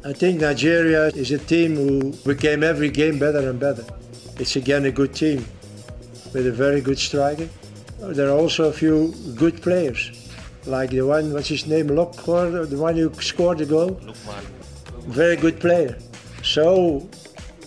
[0.04, 3.84] I think Nigeria is a team who became every game better and better.
[4.38, 5.44] It's again a good team
[6.34, 7.48] with a very good striker.
[8.12, 10.10] There are also a few good players,
[10.66, 13.98] like the one, what's his name, Lockhart, the one who scored the goal.
[15.06, 15.98] Very good player.
[16.42, 17.08] So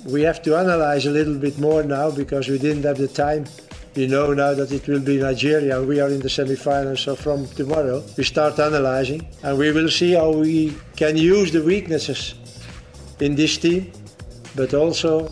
[0.06, 3.46] we have to analyze a little bit more now because we didn't have the time.
[3.96, 5.82] We know now that it will be Nigeria.
[5.82, 10.14] We are in the semi-finals, so from tomorrow we start analyzing and we will see
[10.14, 12.36] how we can use the weaknesses
[13.20, 13.92] in this team,
[14.56, 15.32] but also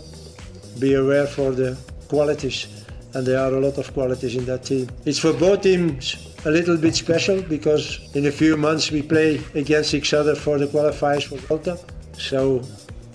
[0.78, 2.66] be aware for the qualities.
[3.14, 4.88] And there are a lot of qualities in that team.
[5.04, 9.40] It's for both teams a little bit special because in a few months we play
[9.54, 11.92] against each other for the qualifiers for World Cup.
[12.16, 12.60] So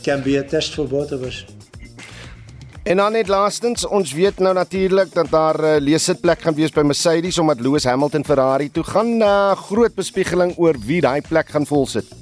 [0.02, 1.46] can be a test for both of us.
[2.84, 6.72] En dan net laastens, ons weet nou natuurlik dat daar 'n uh, leesitplek gaan wees
[6.72, 11.22] by Mercedes omdat Lewis Hamilton Ferrari toe gaan 'n uh, groot bespiegeling oor wie daai
[11.22, 12.21] plek gaan volsit.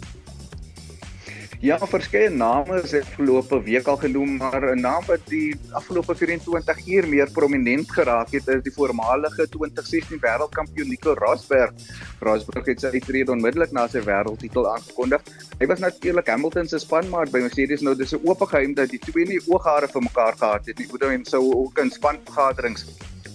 [1.59, 6.87] Ja, verskeie name is afgelope week al genoem, maar 'n naam wat die afgelope 24
[6.87, 11.73] uur meer prominent geraak het, is die voormalige 2016 wêreldkampioen Nico Rosberg.
[12.19, 15.21] Rosberg het sy trede onmiddellik na sy wêreldtitel aangekondig.
[15.59, 18.99] Hy was natuurlik Hamilton se spanmaat by Mercedes nou dis 'n oop geheim dat die
[18.99, 20.87] twee nie ooghare vir mekaar gehad het nie.
[20.91, 22.85] Oudo en sou ook in spanvergaderings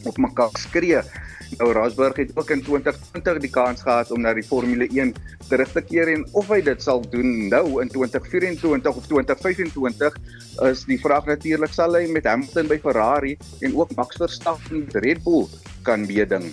[0.05, 1.03] op mekaar skree.
[1.59, 5.14] Nou Rosberg het ook in 2020 die kans gehad om na die Formule 1
[5.49, 10.17] terug te keer en of hy dit sal doen nou in 2024 of 2025
[10.71, 14.99] is die vraag natuurlik sal hy met Hamilton by Ferrari en ook Max Verstappen met
[15.05, 15.47] Red Bull
[15.85, 16.49] kan meeding.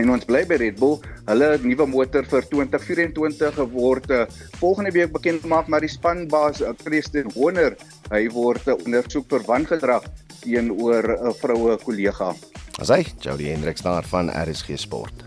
[0.00, 0.96] En ons bly by Red Bull.
[1.28, 4.24] Hulle nuwe motor vir 2024 word uh,
[4.62, 7.76] volgende week bekend gemaak maar die spanbaas uh, Christian Horner,
[8.10, 10.08] hy word uh, ondersoek vir wangedrag
[10.40, 12.32] teenoor 'n uh, vroue kollega.
[12.80, 15.26] As hy, Jody Hendriks daar van RSG Sport.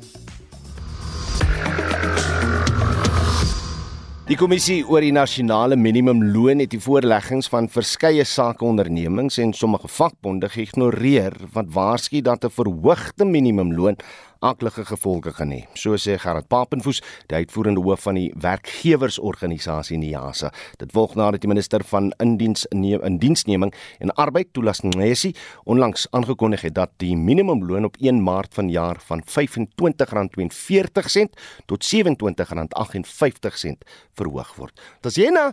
[4.26, 10.50] Die kommissie oor die nasionale minimumloon het die voorleggings van verskeie sakeondernemings en sommige vakbonde
[10.50, 14.02] geïgnoreer wat waarsku dat 'n verhoogde minimumloon
[14.46, 15.64] aklige gevolge gaan hê.
[15.74, 20.52] So sê Gerard Papenfoos, die uitvoerende hoof van die werkgewersorganisasie NIASA.
[20.82, 25.34] Dit volg nadat die minister van indiens in diensneming en arbeid Tulas Ngesi
[25.66, 29.28] onlangs aangekondig het dat die minimumloon op 1 Maart vanjaar van R25.42
[31.66, 31.90] tot R27.58
[34.14, 34.76] verhoog word.
[35.02, 35.52] Dit is hierna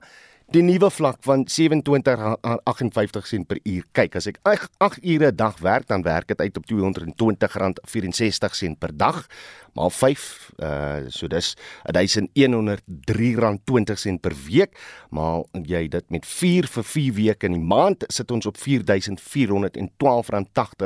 [0.52, 3.84] die nuwe vlak van 27.58 sent per uur.
[3.96, 8.78] Kyk, as ek 8 ure 'n dag werk, dan werk dit uit op R220.64 sent
[8.78, 9.26] per dag,
[9.72, 11.56] maal 5, uh so dis
[11.88, 14.78] R1103.20 sent per week,
[15.10, 18.62] maal jy dit met 4 vir 4 weke in die maand, sit ons op R4412.80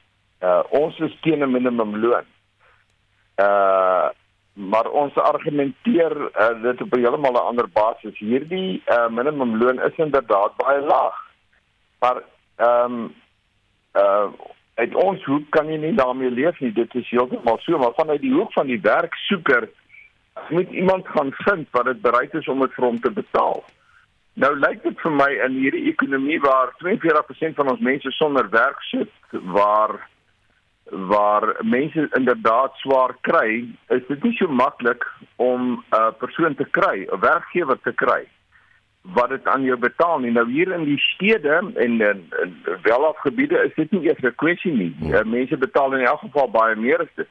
[0.42, 2.26] uh, ons is teen 'n minimumloon.
[3.36, 4.08] Uh
[4.60, 8.18] maar ons argumenteer uh, dit op 'n heeltemal ander basis.
[8.18, 11.16] Hierdie uh, minimumloon is inderdaad baie laag.
[11.98, 12.22] Maar
[12.60, 13.14] ehm um,
[13.98, 14.30] uh
[14.80, 16.70] uit ons hoek kan jy nie daarmee leef nie.
[16.72, 19.68] Dit is heeltemal so, maar vanuit die hoek van die werksoeker
[20.48, 23.60] moet iemand gaan vind wat dit bereid is om dit vir hom te betaal.
[24.40, 28.80] Nou lyk dit vir my in hierdie ekonomie waar 42% van ons mense sonder werk
[28.88, 29.12] sit,
[29.58, 29.98] waar
[31.12, 33.62] waar mense inderdaad swaar kry,
[33.94, 35.04] is dit nie so maklik
[35.36, 38.24] om 'n uh, persoon te kry, 'n werkgewer te kry
[39.14, 40.30] wat dit aan jou betaal nie.
[40.30, 42.00] Nou hier in die stede en in,
[42.42, 44.96] in welafgebiede is dit nie eers 'n kwessie nie.
[45.00, 45.20] Ja.
[45.20, 47.28] Uh, mense betaal in elk geval baie meer as dit.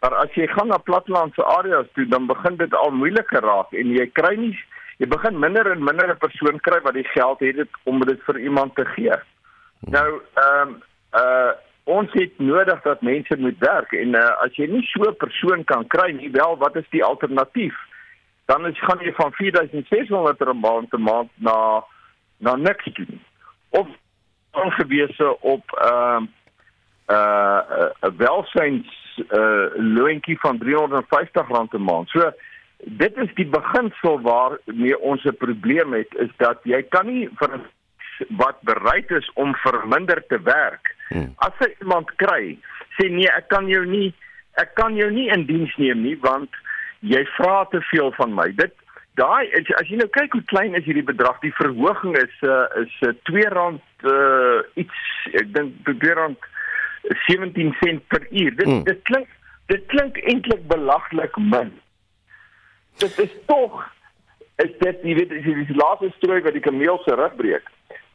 [0.00, 3.92] Maar as jy gaan na plattelandse areas toe, dan begin dit al moeiliker raak en
[3.96, 4.56] jy kry nie
[4.98, 8.38] jy begin minder en minder 'n persoon kry wat die geld het om dit vir
[8.38, 9.16] iemand te gee.
[9.80, 10.82] Nou ehm um,
[11.14, 11.52] uh
[11.84, 15.64] ons het nodig dat mense moet werk en uh, as jy nie so 'n persoon
[15.64, 17.74] kan kry nie, wel wat is die alternatief?
[18.44, 21.84] Dan is gaan jy van 4600 per maand te maand na
[22.38, 23.22] na niks doen.
[23.70, 23.86] Of
[24.50, 26.26] ongewese op ehm
[27.06, 28.88] uh, uh 'n welsyns
[29.30, 32.08] uh loontjie van R350 'n maand.
[32.08, 32.32] So
[32.84, 37.60] dit is die beginsel waarmee ons 'n probleem het is dat jy kan nie vir
[38.28, 40.94] wat bereid is om vir minder te werk.
[41.08, 41.32] Hmm.
[41.36, 42.58] As jy iemand kry,
[42.96, 44.14] sê nee, ek kan jou nie
[44.54, 46.50] ek kan jou nie in diens neem nie want
[47.04, 48.48] jy vra te veel van my.
[48.56, 48.74] Dit
[49.20, 49.46] daai
[49.78, 53.44] as jy nou kyk hoe klein is hierdie bedrag, die verhoging is uh, is R2
[53.44, 53.72] uh,
[54.10, 55.04] uh iets
[55.40, 56.34] ek dink R2
[57.28, 58.56] 17 sent per uur.
[58.56, 58.84] Dit hmm.
[58.88, 59.28] dit klink
[59.72, 61.72] dit klink eintlik belaglik min.
[63.02, 63.82] Dit is tog
[64.62, 67.70] is dit jy weet is die laaste strooi wat die kameel se rug breek.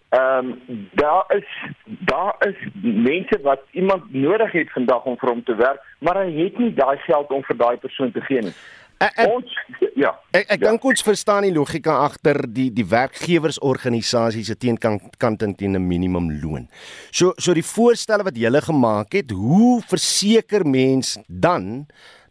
[0.10, 1.46] Ehm um, daar is
[1.86, 6.32] daar is mense wat iemand nodig het vandag om vir hom te werk, maar hy
[6.34, 8.56] het nie daai geld om vir daai persoon te gee nie.
[9.00, 9.54] Ek, ek, ons
[9.96, 10.10] ja.
[10.36, 10.90] Ek ek dink ja.
[10.92, 16.66] ons verstaan die logika agter die die werkgewersorganisasies se teenkant kant teen 'n minimumloon.
[17.12, 21.86] So so die voorstelle wat julle gemaak het, hoe verseker mens dan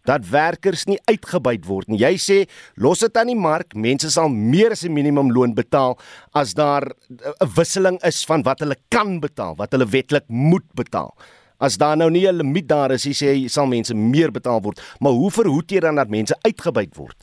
[0.08, 2.00] dat werkers nie uitgebuit word nie.
[2.00, 2.38] Jy sê
[2.80, 5.98] los dit aan die mark, mense sal meer as 'n minimumloon betaal
[6.34, 11.14] as daar 'n wisseling is van wat hulle kan betaal, wat hulle wetlik moet betaal.
[11.60, 14.80] As daar nou nie 'n limiet daar is, sê jy sal mense meer betaal word,
[15.00, 17.16] maar hoe verhoed jy dan dat mense uitgebuit word?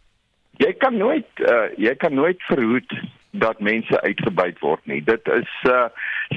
[0.57, 2.91] Jy kan nooit uh, jy kan nooit verhoed
[3.31, 5.01] dat mense uitgebuit word nie.
[5.03, 5.87] Dit is uh,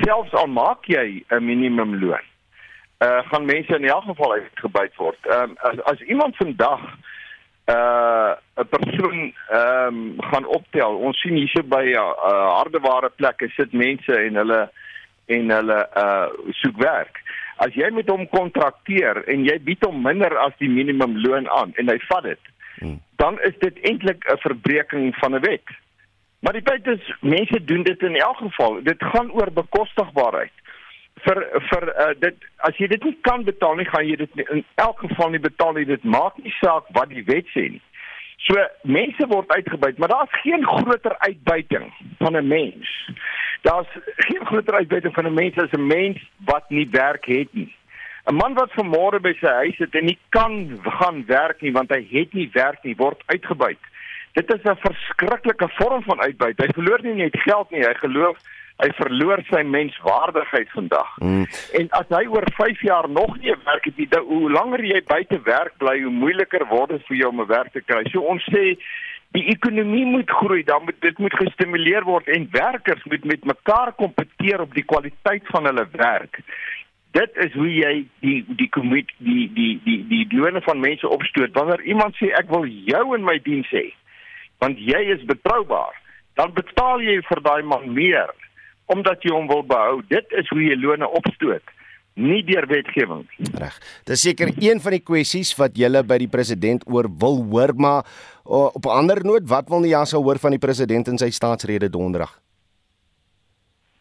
[0.03, 2.24] selfs al maak jy 'n minimumloon,
[3.05, 5.26] uh gaan mense in elk geval uitgebuit word.
[5.26, 6.82] Ehm um, as as iemand vandag
[7.66, 10.96] uh 'n persoon ehm um, gaan optel.
[10.96, 14.70] Ons sien hierso by 'n uh, hardeware plekke sit mense en hulle
[15.26, 17.22] en hulle uh soek werk
[17.64, 21.90] as jy met hom kontrakteer en jy bied hom minder as die minimumloon aan en
[21.90, 22.99] hy vat dit, hmm.
[23.22, 25.68] dan is dit eintlik 'n verbreeking van 'n wet.
[26.40, 28.82] Maar die feit is mense doen dit in elk geval.
[28.82, 30.55] Dit gaan oor bekostigbaarheid.
[31.24, 32.36] Vir vir uh, dit
[32.68, 35.42] as jy dit nie kan betaal nie, gaan jy dit nie, in elk geval nie
[35.42, 35.84] betaal nie.
[35.84, 37.82] Dit maak nie saak wat die wet sê nie.
[38.46, 42.88] So mense word uitgebuit, maar daar's geen groter uitbuiting van 'n mens
[43.62, 47.74] Daar's geen groter uitbuiting van 'n mens as 'n mens wat nie werk het nie.
[48.24, 51.90] 'n Man wat vanmôre by sy huis sit en nie kan gaan werk nie want
[51.90, 53.78] hy het nie werk nie, word uitgebuit.
[54.32, 56.58] Dit is 'n verskriklike vorm van uitbuit.
[56.58, 58.36] Hy verloor nie net geld nie, hy geloof
[58.79, 61.11] hy verloor sy menswaardigheid vandag.
[61.18, 61.45] Mm.
[61.81, 65.41] En as hy oor 5 jaar nog nie werk het nie, hoe langer jy buite
[65.49, 68.05] werk bly, hoe moeiliker word dit vir jou om 'n werk te kry.
[68.12, 68.79] So ons sê
[69.35, 73.93] die ekonomie moet groei, dan moet dit moet gestimuleer word en werkers moet met mekaar
[73.93, 76.41] kompeteer op die kwaliteit van hulle werk.
[77.12, 81.53] Dit is hoe jy die die komit die die die die lone van mense opstoot.
[81.53, 83.93] Wanneer iemand sê ek wil jou in my diens hê,
[84.59, 85.97] want jy is betroubaar,
[86.35, 88.31] dan betaal jy vir daai man meer
[88.93, 90.03] omdat jy hom wil behou.
[90.09, 91.76] Dit is hoe jy lone opstoot
[92.18, 93.51] nie deur wetgewing nie.
[93.61, 93.76] Reg.
[94.09, 98.03] Dis seker een van die kwessies wat julle by die president oor wil hoor, maar
[98.45, 101.30] op 'n ander noot, wat wil nie ja sou hoor van die president in sy
[101.30, 102.41] staatsrede donderdag?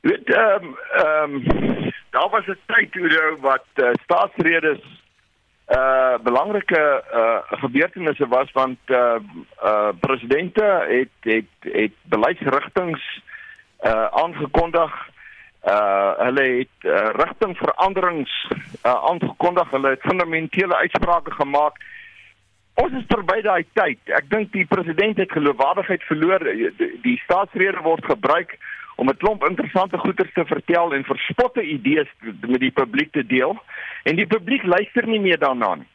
[0.02, 4.82] Dit ehm um, ehm um, daar was 'n tyd toe nou wat uh, staatsredes
[5.68, 9.20] uh belangrike uh gebeurtenisse was want uh
[9.64, 13.00] uh presidente het het het beleidsrigtinge
[13.84, 15.10] uh aangekondig.
[15.68, 18.52] Uh hulle het uh, rigtingveranderings
[18.86, 19.70] uh, aangekondig.
[19.70, 21.78] Hulle het fundamentele uitsprake gemaak.
[22.74, 24.00] Ons is verby daai tyd.
[24.06, 26.44] Ek dink die president het geloofwaardigheid verloor.
[26.46, 28.58] Die, die staatsrede word gebruik
[28.96, 33.58] om 'n klomp interessante goeters te vertel en verspotte idees met die publiek te deel.
[34.04, 35.90] En die publiek luister nie meer daarna nie.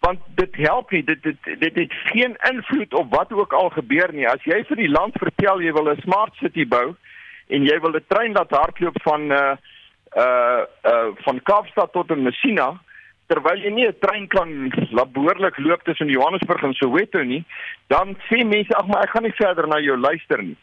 [0.00, 1.04] Want dit help nie.
[1.04, 4.28] Dit dit dit het geen invloed op wat ook al gebeur nie.
[4.28, 6.94] As jy vir die land vertel jy wil 'n smart city bou
[7.48, 9.56] en jy wil 'n trein laat hardloop van uh
[10.16, 12.80] uh uh van Kaapstad tot in Messina
[13.26, 14.50] terwyl jy nie 'n trein kan
[14.90, 17.44] laat behoorlik loop tussen Johannesburg en Soweto nie,
[17.88, 20.56] dan sê mense ag maar ek gaan nie verder na jou luister nie.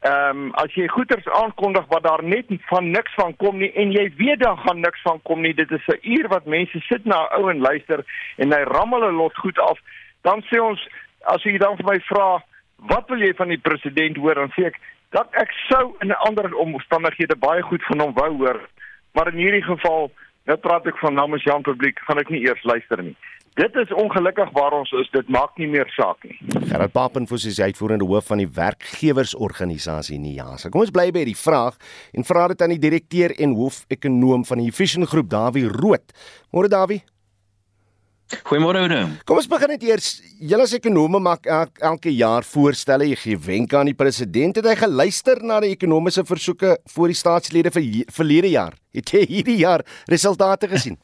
[0.00, 3.92] Ehm um, as jy goeders aankondig wat daar net van niks van kom nie en
[3.92, 7.04] jy weet daar gaan niks van kom nie, dit is 'n uur wat mense sit
[7.04, 8.04] na 'n ou en luister
[8.36, 9.78] en hy rammel 'n lot goed af,
[10.22, 10.80] dan sê ons
[11.24, 12.42] as jy dan vir my vra,
[12.88, 14.34] wat wil jy van die president hoor?
[14.34, 14.80] Dan sê ek
[15.16, 18.60] dat ek sou in 'n ander omstandighede baie goed van hom wou hoor,
[19.12, 20.10] maar in hierdie geval,
[20.44, 23.16] nou praat ek van namens Jan publiek, gaan ek nie eers luister nie.
[23.54, 26.38] Dit is ongelukkig waar ons is, dit maak nie meer saak nie.
[26.70, 30.70] Gerard Papenfoos is uitvoerende hoof van die werkgewersorganisasie NIASA.
[30.70, 31.74] Kom ons bly by die vraag
[32.14, 36.14] en vra dit aan die direkteur en hoofekonoom van die Efficient Groep, Dawie Rood.
[36.54, 37.02] Môre Dawie.
[38.46, 39.00] Goeiemôre oude.
[39.26, 40.10] Kom ons begin net eers.
[40.38, 43.08] Julle as ekonome maak elke jaar voorstelle.
[43.10, 44.60] Jy gee wenke aan die president.
[44.60, 48.78] Het hy geluister na die ekonomiese versoeke voor die staatslede vir verlede jaar?
[48.94, 50.98] Het jy hierdie jaar resultate gesien?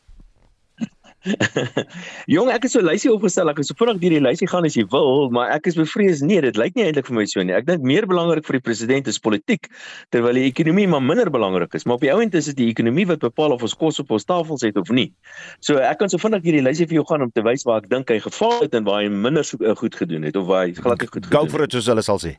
[2.35, 3.51] Jong, ek het so 'n lysie opgestel.
[3.51, 6.22] Ek het so vinnig deur die lysie gaan as jy wil, maar ek is bevrees
[6.22, 7.55] nee, dit lyk nie eintlik vir my so nie.
[7.57, 9.68] Ek dink meer belangrik vir die president is politiek
[10.14, 11.85] terwyl die ekonomie maar minder belangrik is.
[11.85, 14.24] Maar op die ouend is dit die ekonomie wat bepaal of ons kos op ons
[14.24, 15.12] tafels het of nie.
[15.61, 17.91] So ek kan so vinnig hierdie lysie vir jou gaan om te wys waar ek
[17.91, 20.66] dink hy gefaal het en waar hy minder so, uh, goed gedoen het of waar
[20.66, 21.51] hy glad nie goed gedoen het.
[21.51, 22.37] Go for it soos hulle sal sê.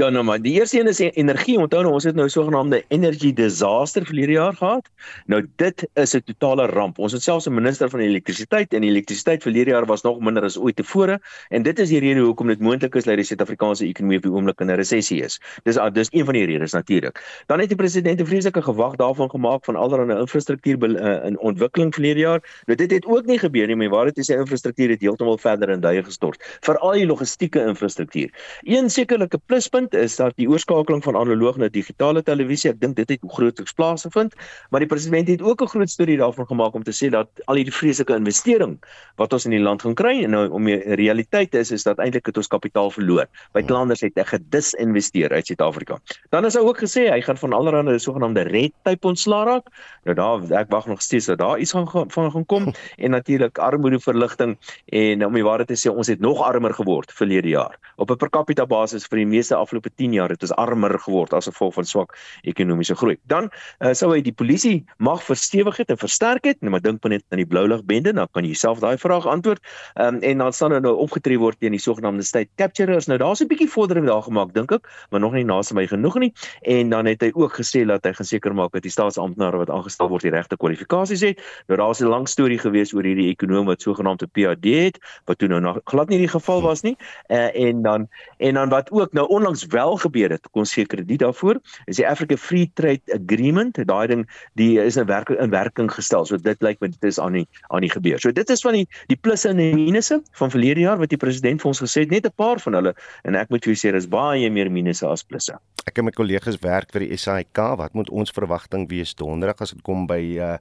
[0.00, 1.58] Ja nou maar die eerste een is energie.
[1.60, 4.86] Onthou nou ons het nou sogenaamde energy disaster verlede jaar gehad.
[5.26, 6.98] Nou dit is 'n totale ramp.
[6.98, 10.58] Ons het selfs 'n minister van elektrisiteit en elektrisiteit verlede jaar was nog minder as
[10.58, 14.16] ooit tevore en dit is die rede hoekom dit moontlik is dat die Suid-Afrikaanse ekonomie
[14.16, 15.40] op die oomblik in 'n resessie is.
[15.62, 17.42] Dis ah, dis een van die redes natuurlik.
[17.46, 21.94] Dan het die president 'n vreeslike gewag daarvan gemaak van allerlei infrastruktuur uh, in ontwikkeling
[21.94, 22.62] verlede jaar.
[22.64, 25.38] Nou dit het ook nie gebeur nie, maar waar dit is sy infrastruktuur het heeltemal
[25.38, 26.58] verder in duie gestort.
[26.60, 28.30] Veral die logistieke infrastruktuur.
[28.60, 32.96] Een sekerlike pluspunt punt is dat die oorskakeling van analoog na digitale televisie, ek dink
[32.96, 34.34] dit het grootliks plaasgevind,
[34.70, 37.56] maar die president het ook 'n groot storie daarvan gemaak om te sê dat al
[37.56, 38.78] hierdie vreeslike investering
[39.16, 41.98] wat ons in die land gaan kry en nou om die realiteit is is dat
[41.98, 43.26] eintlik het ons kapitaal verloor.
[43.52, 45.98] Buitelanders het gedisinvesteer uit Suid-Afrika.
[46.30, 49.66] Dan is hy ook gesê hy gaan van allerlei sogenaamde red tape ontslaa raak.
[50.04, 52.72] Nou daar ek wag nog steeds dat daar iets gaan van gaan kom
[53.04, 57.48] en natuurlik armoedeverligting en om die waarheid te sê ons het nog armer geword verlede
[57.48, 57.78] jaar.
[57.96, 60.98] Op 'n per capita basis vir die meeste afloop afgelope 10 jaar het ons armer
[61.00, 63.16] geword as gevolg van swak ekonomiese groei.
[63.24, 63.50] Dan
[63.80, 67.24] uh, sou hy die polisie mag verstewig het en versterk het, nou maar dink net
[67.30, 69.62] aan die blou lig bende, dan kan jy self daai vraag antwoord.
[69.96, 73.06] Ehm um, en dan staan nou opgetree word teen die sogenaamde state capturers.
[73.08, 76.18] Nou daar's 'n bietjie vordering daar gemaak dink ek, maar nog nie naas my genoeg
[76.18, 76.32] nie.
[76.62, 80.08] En dan het hy ook gesê dat hy geseker maak dat die staatsamptenare wat aangestel
[80.08, 81.40] word die regte kwalifikasies het.
[81.66, 85.48] Nou daar's 'n lang storie gewees oor hierdie ekonom wat sogenaamde PhD het, wat toe
[85.48, 86.96] nou nog glad nie die geval was nie.
[87.28, 88.08] Uh, en dan
[88.38, 92.06] en dan wat ook nou onlangs wel gebeur het, kon seker dit daarvoor is die
[92.08, 94.24] Africa Free Trade Agreement, daai ding
[94.58, 96.26] die is in werking in werking gestel.
[96.26, 98.20] So dit lyk my dit is aan die aan die gebeur.
[98.20, 101.20] So dit is van die die plusse en die minusse van verlede jaar wat die
[101.20, 102.94] president vir ons gesê het, net 'n paar van hulle
[103.24, 105.58] en ek moet vir julle sê dis baie meer minusse as plusse.
[105.86, 107.58] Ek en my kollegas werk vir die SAIK.
[107.76, 110.58] Wat moet ons verwagting wees donderdag as dit kom by uh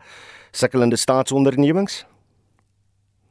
[0.51, 2.05] sukkelende staatsondernemings?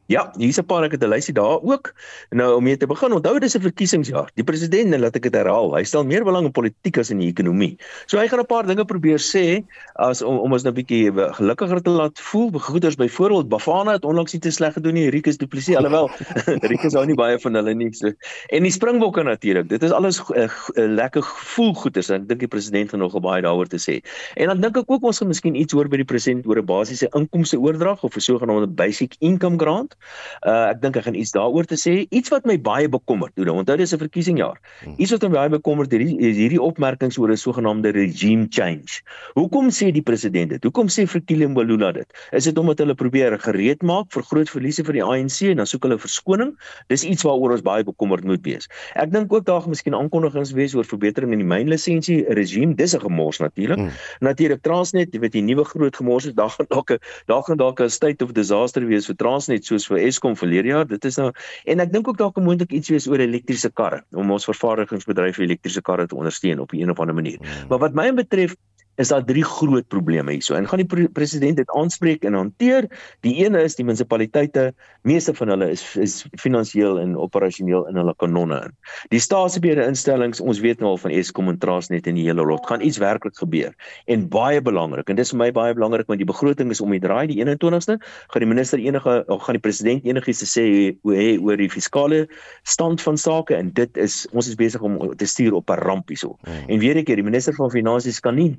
[0.08, 1.92] Ja, hier's 'n paar ek het 'n lysie daar ook.
[2.30, 4.30] Nou om mee te begin, onthou dis 'n verkiesingsjaar.
[4.34, 7.28] Die president, laat ek dit herhaal, hy stel meer belang in politiek as in die
[7.28, 7.76] ekonomie.
[8.06, 9.64] So hy gaan 'n paar dinge probeer sê
[9.96, 12.50] as om om ons nou 'n bietjie gelukkiger te laat voel.
[12.58, 15.10] Goeders byvoorbeeld Bafana het onlangs nie te sleg gedoen nie.
[15.10, 16.08] Rikus Du Plessis alhoewel
[16.72, 17.92] Rikus hou nie baie van hulle nie.
[17.92, 18.12] So.
[18.48, 19.68] En die Springbokke natuurlik.
[19.68, 22.10] Dit is alles uh, uh, lekker gevoel goeders.
[22.10, 24.00] Ek dink die president gaan nogal baie daaroor te sê.
[24.36, 26.64] En dan dink ek ook ons gaan miskien iets hoor by die president oor 'n
[26.64, 29.97] basiese inkomste oordrag of 'n sogenaamde basic income grant.
[30.46, 33.34] Uh ek dink ek gaan iets daaroor te sê, iets wat my baie bekommerd.
[33.34, 34.58] Doen, onthou dis 'n verkiesingjaar.
[34.84, 34.94] Hmm.
[34.98, 39.02] Iets wat my baie bekommerd hierdie is hierdie opmerkings oor 'n sogenaamde regime change.
[39.34, 40.62] Hoekom sê die president dit?
[40.62, 42.06] Hoekom sê Fikile Mbalula dit?
[42.32, 45.66] Is dit omdat hulle probeer gereed maak vir groot verliese vir die ANC en dan
[45.66, 46.54] soek hulle verskoning?
[46.88, 48.68] Dis iets waaroor ons baie bekommerd moet wees.
[48.94, 52.74] Ek dink ook daar gaan miskien aankondigings wees oor verbetering in die mynlisensie regime.
[52.74, 53.78] Dis 'n gemors natuurlik.
[53.78, 53.90] Hmm.
[54.20, 57.56] Natuurlik Transnet, jy weet die nuwe groot gemors is daar gaan dalk 'n daar gaan
[57.56, 60.86] dalk 'n state of disaster wees vir Transnet soos vir Eskom verlede jaar.
[60.88, 61.30] Dit is nou
[61.64, 65.82] en ek dink ook dalk moontlik iets wees oor elektriese karre om ons vervaardigingsbedryf elektriese
[65.82, 67.38] karre te ondersteun op 'n of ander manier.
[67.38, 67.68] Hmm.
[67.68, 68.56] Maar wat my betref
[68.98, 70.56] is daar drie groot probleme hierso.
[70.58, 72.88] En gaan die pre president dit aanspreek en hanteer.
[73.26, 74.72] Die ene is die munisipaliteite,
[75.06, 78.74] meeste van hulle is is finansiëel en operasioneel in hulle kanonne in.
[79.14, 82.66] Die staatsbeheerde instellings, ons weet nou al van Eskom en Transnet en die hele lot,
[82.66, 83.74] gaan iets werklik gebeur.
[84.10, 87.02] En baie belangrik, en dis vir my baie belangrik want die begroting is om die
[87.02, 90.66] draai die 21ste, gaan die minister enige of gaan die president enigiets te sê
[91.06, 92.24] hoe hy oor die fiskale
[92.66, 96.08] stand van sake en dit is ons is besig om te stuur op 'n ramp
[96.08, 96.36] hierso.
[96.42, 96.66] Hmm.
[96.66, 98.56] En weer 'n keer, die minister van finansies kan nie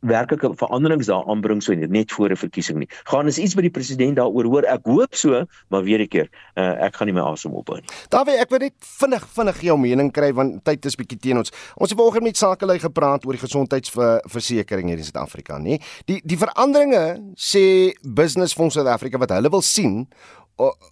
[0.00, 2.88] werklike veranderings daar aanbring so net voor 'n verkiesing nie.
[3.04, 4.62] Gaan is iets by die president daaroor hoor.
[4.62, 7.88] Ek hoop so, maar weer 'n keer, uh, ek gaan nie my asem ophou nie.
[8.08, 11.50] Dawie, ek wil net vinnig vinnig jou mening kry want tyd is bietjie teen ons.
[11.76, 15.80] Ons het vanoggend met sakelei gepraat oor die gesondheidsversekering hier in Suid-Afrika, nê?
[16.06, 20.08] Die die veranderinge sê Business Fonds South Africa wat hulle wil sien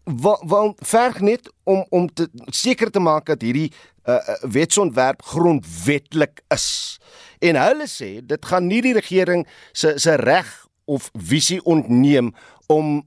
[0.05, 3.73] want verg net om om te seker te maak dat hierdie
[4.09, 6.99] uh, wetsontwerp grondwetlik is.
[7.39, 10.49] En hulle sê dit gaan nie die regering se se reg
[10.91, 12.35] of visie ontneem
[12.67, 13.05] om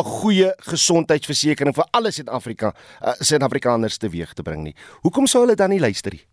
[0.00, 2.72] 'n goeie gesondheidsversekering vir alle Suid-Afrika
[3.04, 4.76] uh, Suid-Afrikaners teweeg te bring nie.
[5.02, 6.24] Hoekom sou hulle dan nie luister nie?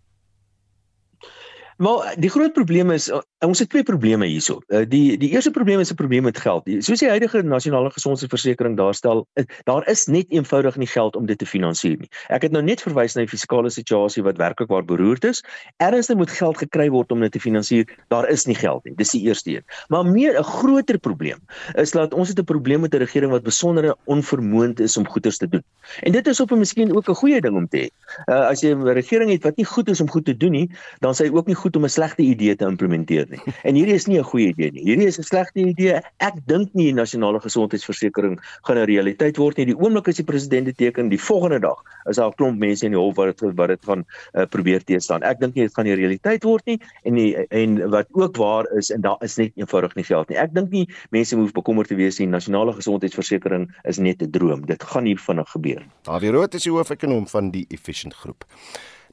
[1.80, 4.60] Maar die groot probleem is uh, ons het twee probleme hierso.
[4.68, 6.68] Uh, die die eerste probleem is 'n probleem met geld.
[6.84, 11.38] Soos die huidige nasionale gesondheidsversekering daarstel, uh, daar is net eenvoudig nie geld om dit
[11.38, 12.10] te finansier nie.
[12.28, 15.44] Ek het nou net verwys na die fiskale situasie wat werklik waar beroerd is.
[15.78, 17.86] Ernstig moet geld gekry word om dit te finansier.
[18.08, 18.96] Daar is nie geld nie.
[18.96, 19.64] Dis die eerste een.
[19.88, 21.40] Maar meer 'n groter probleem
[21.76, 25.38] is dat ons het 'n probleem met 'n regering wat besonder onvermoond is om goeders
[25.38, 25.64] te doen.
[26.04, 27.88] En dit is op 'n miskien ook 'n goeie ding om te hê.
[28.28, 30.72] Uh, as jy 'n regering het wat nie goed is om goed te doen nie,
[31.00, 33.42] dan sê hy ook nie goed om 'n slegte idee te implementeer nie.
[33.64, 34.84] En hierdie is nie 'n goeie idee nie.
[34.84, 36.02] Hierdie is 'n slegte idee.
[36.20, 39.66] Ek dink nie die nasionale gesondheidsversekering gaan 'n realiteit word nie.
[39.66, 42.86] Die oomblik as die president dit teken, die volgende dag is daar 'n klomp mense
[42.86, 45.24] in die hof wat dit wat dit gaan uh, probeer teestaan.
[45.24, 48.66] Ek dink nie dit gaan 'n realiteit word nie en die, en wat ook waar
[48.78, 50.38] is en daar is net eenvoudig nie geld nie.
[50.38, 52.28] Ek dink nie mense hoef bekommerd te wees nie.
[52.28, 54.66] Nasionale gesondheidsversekering is net 'n droom.
[54.66, 55.84] Dit gaan nie vinnig gebeur.
[56.04, 58.46] Dawie Rood is die hoofekonoom van die Efficient Groep.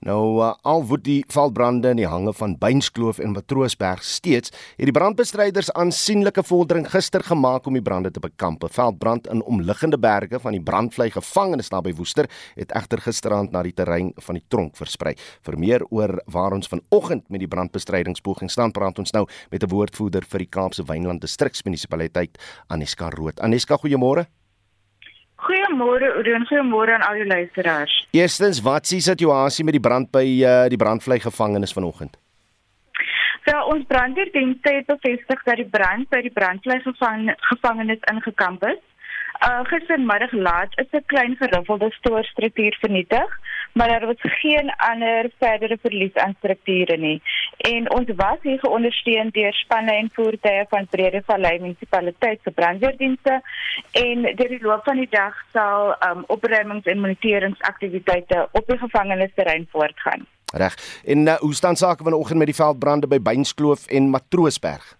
[0.04, 4.88] Nou uh, al woed die veldbrande in die hange van Beinskloof en Matroosberg steeds, het
[4.90, 8.66] die brandbestryders aansienlike vordering gister gemaak om die brande te bekamp.
[8.70, 13.74] Veldbrand in omliggende berge van die brandvlei gevangenes naby Woester het egter gisteraand na die
[13.76, 15.14] terrein van die tronk versprei.
[15.46, 19.70] Vir meer oor waar ons vanoggend met die brandbestrydingspoging staan, praat ons nou met 'n
[19.70, 22.38] woordvoerder vir die Kaapse Wynland Distriksmunisipaliteit,
[22.68, 23.40] Aneska Rood.
[23.40, 24.26] Aneska, goeiemôre.
[25.46, 27.94] Goeiemôre, Oudon, goeiemôre aan al die luisteraars.
[28.10, 32.16] Eerstens, wat is die situasie met die brand by uh, die brandvlei gevangenes vanoggend?
[33.46, 38.82] Ja, ons brandweerdienste het bevestig dat die brand by die brandvlei gevangenes ingekamp is.
[39.46, 43.30] Uh gistermiddag laat is 'n klein geriffelde stoorstruktuur vernietig,
[43.76, 47.22] maar daar was geen ander verdere verlies aan strukture nie.
[47.56, 53.42] En ons was hier geondersteun deur spanne en voertuie van Brede Vallei munisipaliteit se brandweerdienste
[53.92, 59.68] en deur die loop van die dag sal um opruimings en moniteringsaktiwiteite op die gevangenesterrein
[59.70, 60.26] voortgaan.
[60.54, 61.00] Reg.
[61.04, 64.96] En uh, hoe staan sake vanoggend met die veldbrande by Beinskloof en Matroosberg?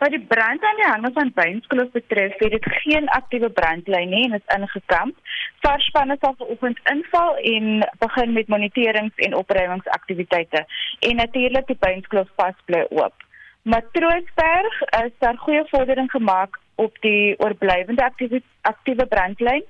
[0.00, 4.22] Wat die brand aan die hange van Beinskloof betref, het dit geen aktiewe brandlyn nie
[4.28, 5.16] en is ingekamp.
[5.60, 7.66] Varspanne sal vanoggend inval en
[8.04, 10.64] begin met moniterings en opruimingsaktiwiteite
[11.10, 13.28] en natuurlik die Beinskloof pas bly oop.
[13.62, 19.64] Matroosberg is daar goeie vordering gemaak op die oorblywende aktiewe aktiewe brandlyn,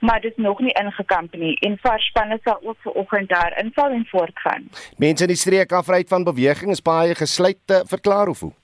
[0.00, 4.06] maar dit is nog nie ingekamp nie en varspanne sal ook vanoggend daar inval en
[4.06, 4.68] voortgaan.
[4.96, 8.54] Mense in die streek afruit van beweging is baie gesluit te verklaar of hoe?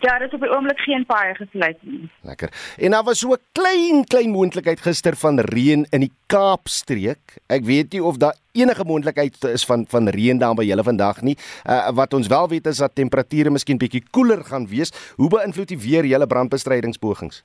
[0.00, 2.10] Ja, dit is op die oomblik geen paai gesluit nie.
[2.22, 2.52] Lekker.
[2.76, 7.38] En daar was so 'n klein klein moontlikheid gister van reën in die Kaapstreek.
[7.46, 11.20] Ek weet nie of daar enige moontlikheid is van van reën daar by julle vandag
[11.22, 11.36] nie.
[11.64, 14.92] Uh, wat ons wel weet is dat temperature miskien bietjie koeler gaan wees.
[15.16, 17.42] Hoe beïnvloed dit weer julle brandbestrydingspogings?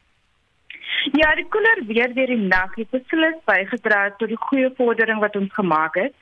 [1.12, 5.36] Ja, die koeler weer deur die nag het beslis bygedra tot die goeie vordering wat
[5.36, 6.14] ons gemaak het.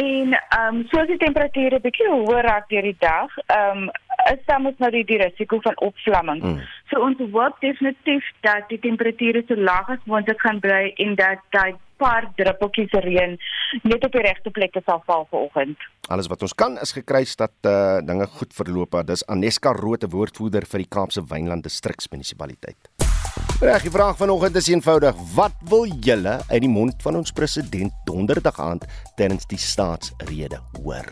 [0.00, 3.90] En ehm um, soos die temperature bietjie hoër raak deur die dag, ehm um,
[4.32, 6.42] is daar mos nou die, die risiko van opvlamming.
[6.42, 6.60] Mm.
[6.90, 11.44] So ons hoop definitief dat die temperature so laag as moontlik gaan bly en dat
[11.56, 13.36] daai paar druppeltjies reën
[13.82, 15.88] net op die regte plekke sal val vanoggend.
[16.08, 19.02] Alles wat ons kan is gekruis dat eh uh, dinge goed verloop.
[19.06, 23.03] Dis Aneska Rote woordvoerder vir die Kaapse Wynland Distriksmunisipaliteit.
[23.34, 27.92] Reg, die vraag vanoggend is eenvoudig: Wat wil julle uit die mond van ons president
[28.06, 28.84] donderdag aand
[29.18, 31.08] tydens die staatsrede hoor?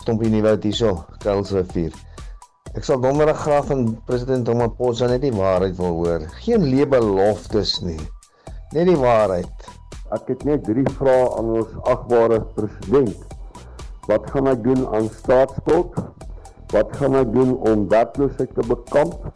[0.00, 1.94] Stompie nie wat hierso, Kelsrivier.
[2.74, 6.26] Ek sal donderdag graag van president Ramaphosa net die waarheid wil hoor.
[6.42, 8.00] Geen leebeloftes nie.
[8.74, 9.68] Net die waarheid.
[10.16, 13.36] Ek het net drie vrae aan ons agbare president.
[14.10, 16.00] Wat gaan hy doen aan staatsskuld?
[16.74, 19.28] Wat gaan hy doen om werkloosheid te bekamp?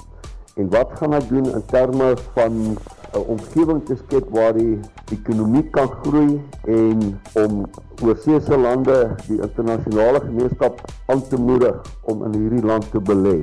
[0.55, 2.77] En wat gaan hy doen in terme van
[3.13, 4.81] 'n omgewing te skep waar die
[5.13, 7.65] ekonomie kan groei en om
[8.03, 13.39] oorseese lande die internasionale gemeenskap aan te moedig om in hierdie land te belê.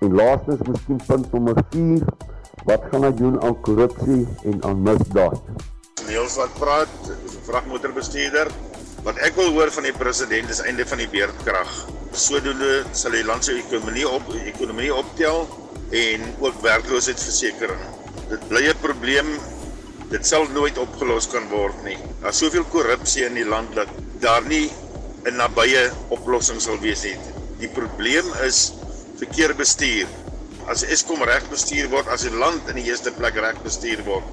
[0.00, 2.04] En laastens miskien punt nommer 4,
[2.64, 5.40] wat gaan hy doen aan korrupsie en aan misdaad?
[6.08, 6.94] Niels wat praat,
[7.24, 8.48] is 'n vragmotorbestuurder.
[9.02, 11.86] Wat ek wil hoor van die president is einde van die beerdkrag.
[12.10, 15.48] Sodoende sal die land se ekonomie op ekonomie optel
[15.92, 19.28] en ook werkloosheidsversekering dit bly 'n probleem.
[20.10, 21.96] Dit sal nooit opgelos kan word nie.
[22.20, 23.88] Daar's soveel korrupsie in die land dat
[24.20, 24.70] daar nie
[25.24, 27.16] 'n nabye oplossing sal wees nie.
[27.58, 28.72] Die probleem is
[29.16, 30.06] verkeerde bestuur.
[30.66, 34.24] As Eskom reg bestuur word, as die land in die eerste plek reg bestuur word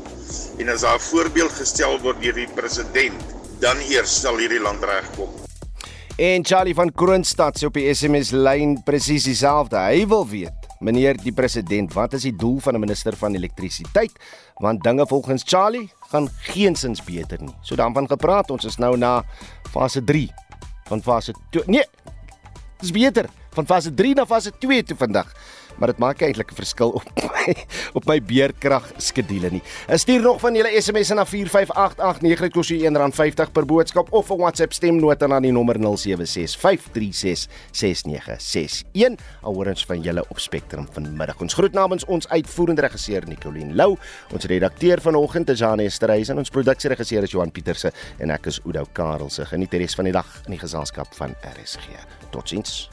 [0.59, 3.21] en as daar 'n voorbeeld gestel word deur die president,
[3.59, 5.29] dan eers sal hierdie land regkom.
[6.17, 9.77] En Charlie van Kroonstad sê op die SMS lyn presies dieselfde.
[9.77, 14.11] Hy wil weet Meneer die president, wat is die doel van 'n minister van elektrisiteit?
[14.55, 17.55] Want dinge volgens Charlie gaan geensins beter nie.
[17.61, 19.23] So dan van gepraat, ons is nou na
[19.71, 20.31] fase 3
[20.87, 21.63] van fase 2.
[21.65, 21.85] Nee.
[22.77, 25.33] Dis beter van fase 3 na fase 2 toe vandag
[25.79, 27.55] maar dit maak eintlik 'n verskil op my
[27.93, 29.61] op my beerkrag skedule nie.
[29.87, 34.37] Stuur nog van julle SMS'e na 45889 dit kos jou R1.50 per boodskap of 'n
[34.37, 35.85] WhatsApp stemnota na die nommer 0765366961.
[39.41, 41.41] Alhoor ons van julle op Spectrum vanmiddag.
[41.41, 43.97] Ons groet namens ons uitvoerende regisseur Nicoline Lou,
[44.33, 48.85] ons redakteur vanoggend is Jane Estreisen, ons produksieregisseur is Johan Pieterse en ek is Oudo
[48.93, 49.45] Karelse.
[49.45, 51.87] Geniet die res van die dag in die geselskap van RSG.
[52.31, 52.89] Totsiens.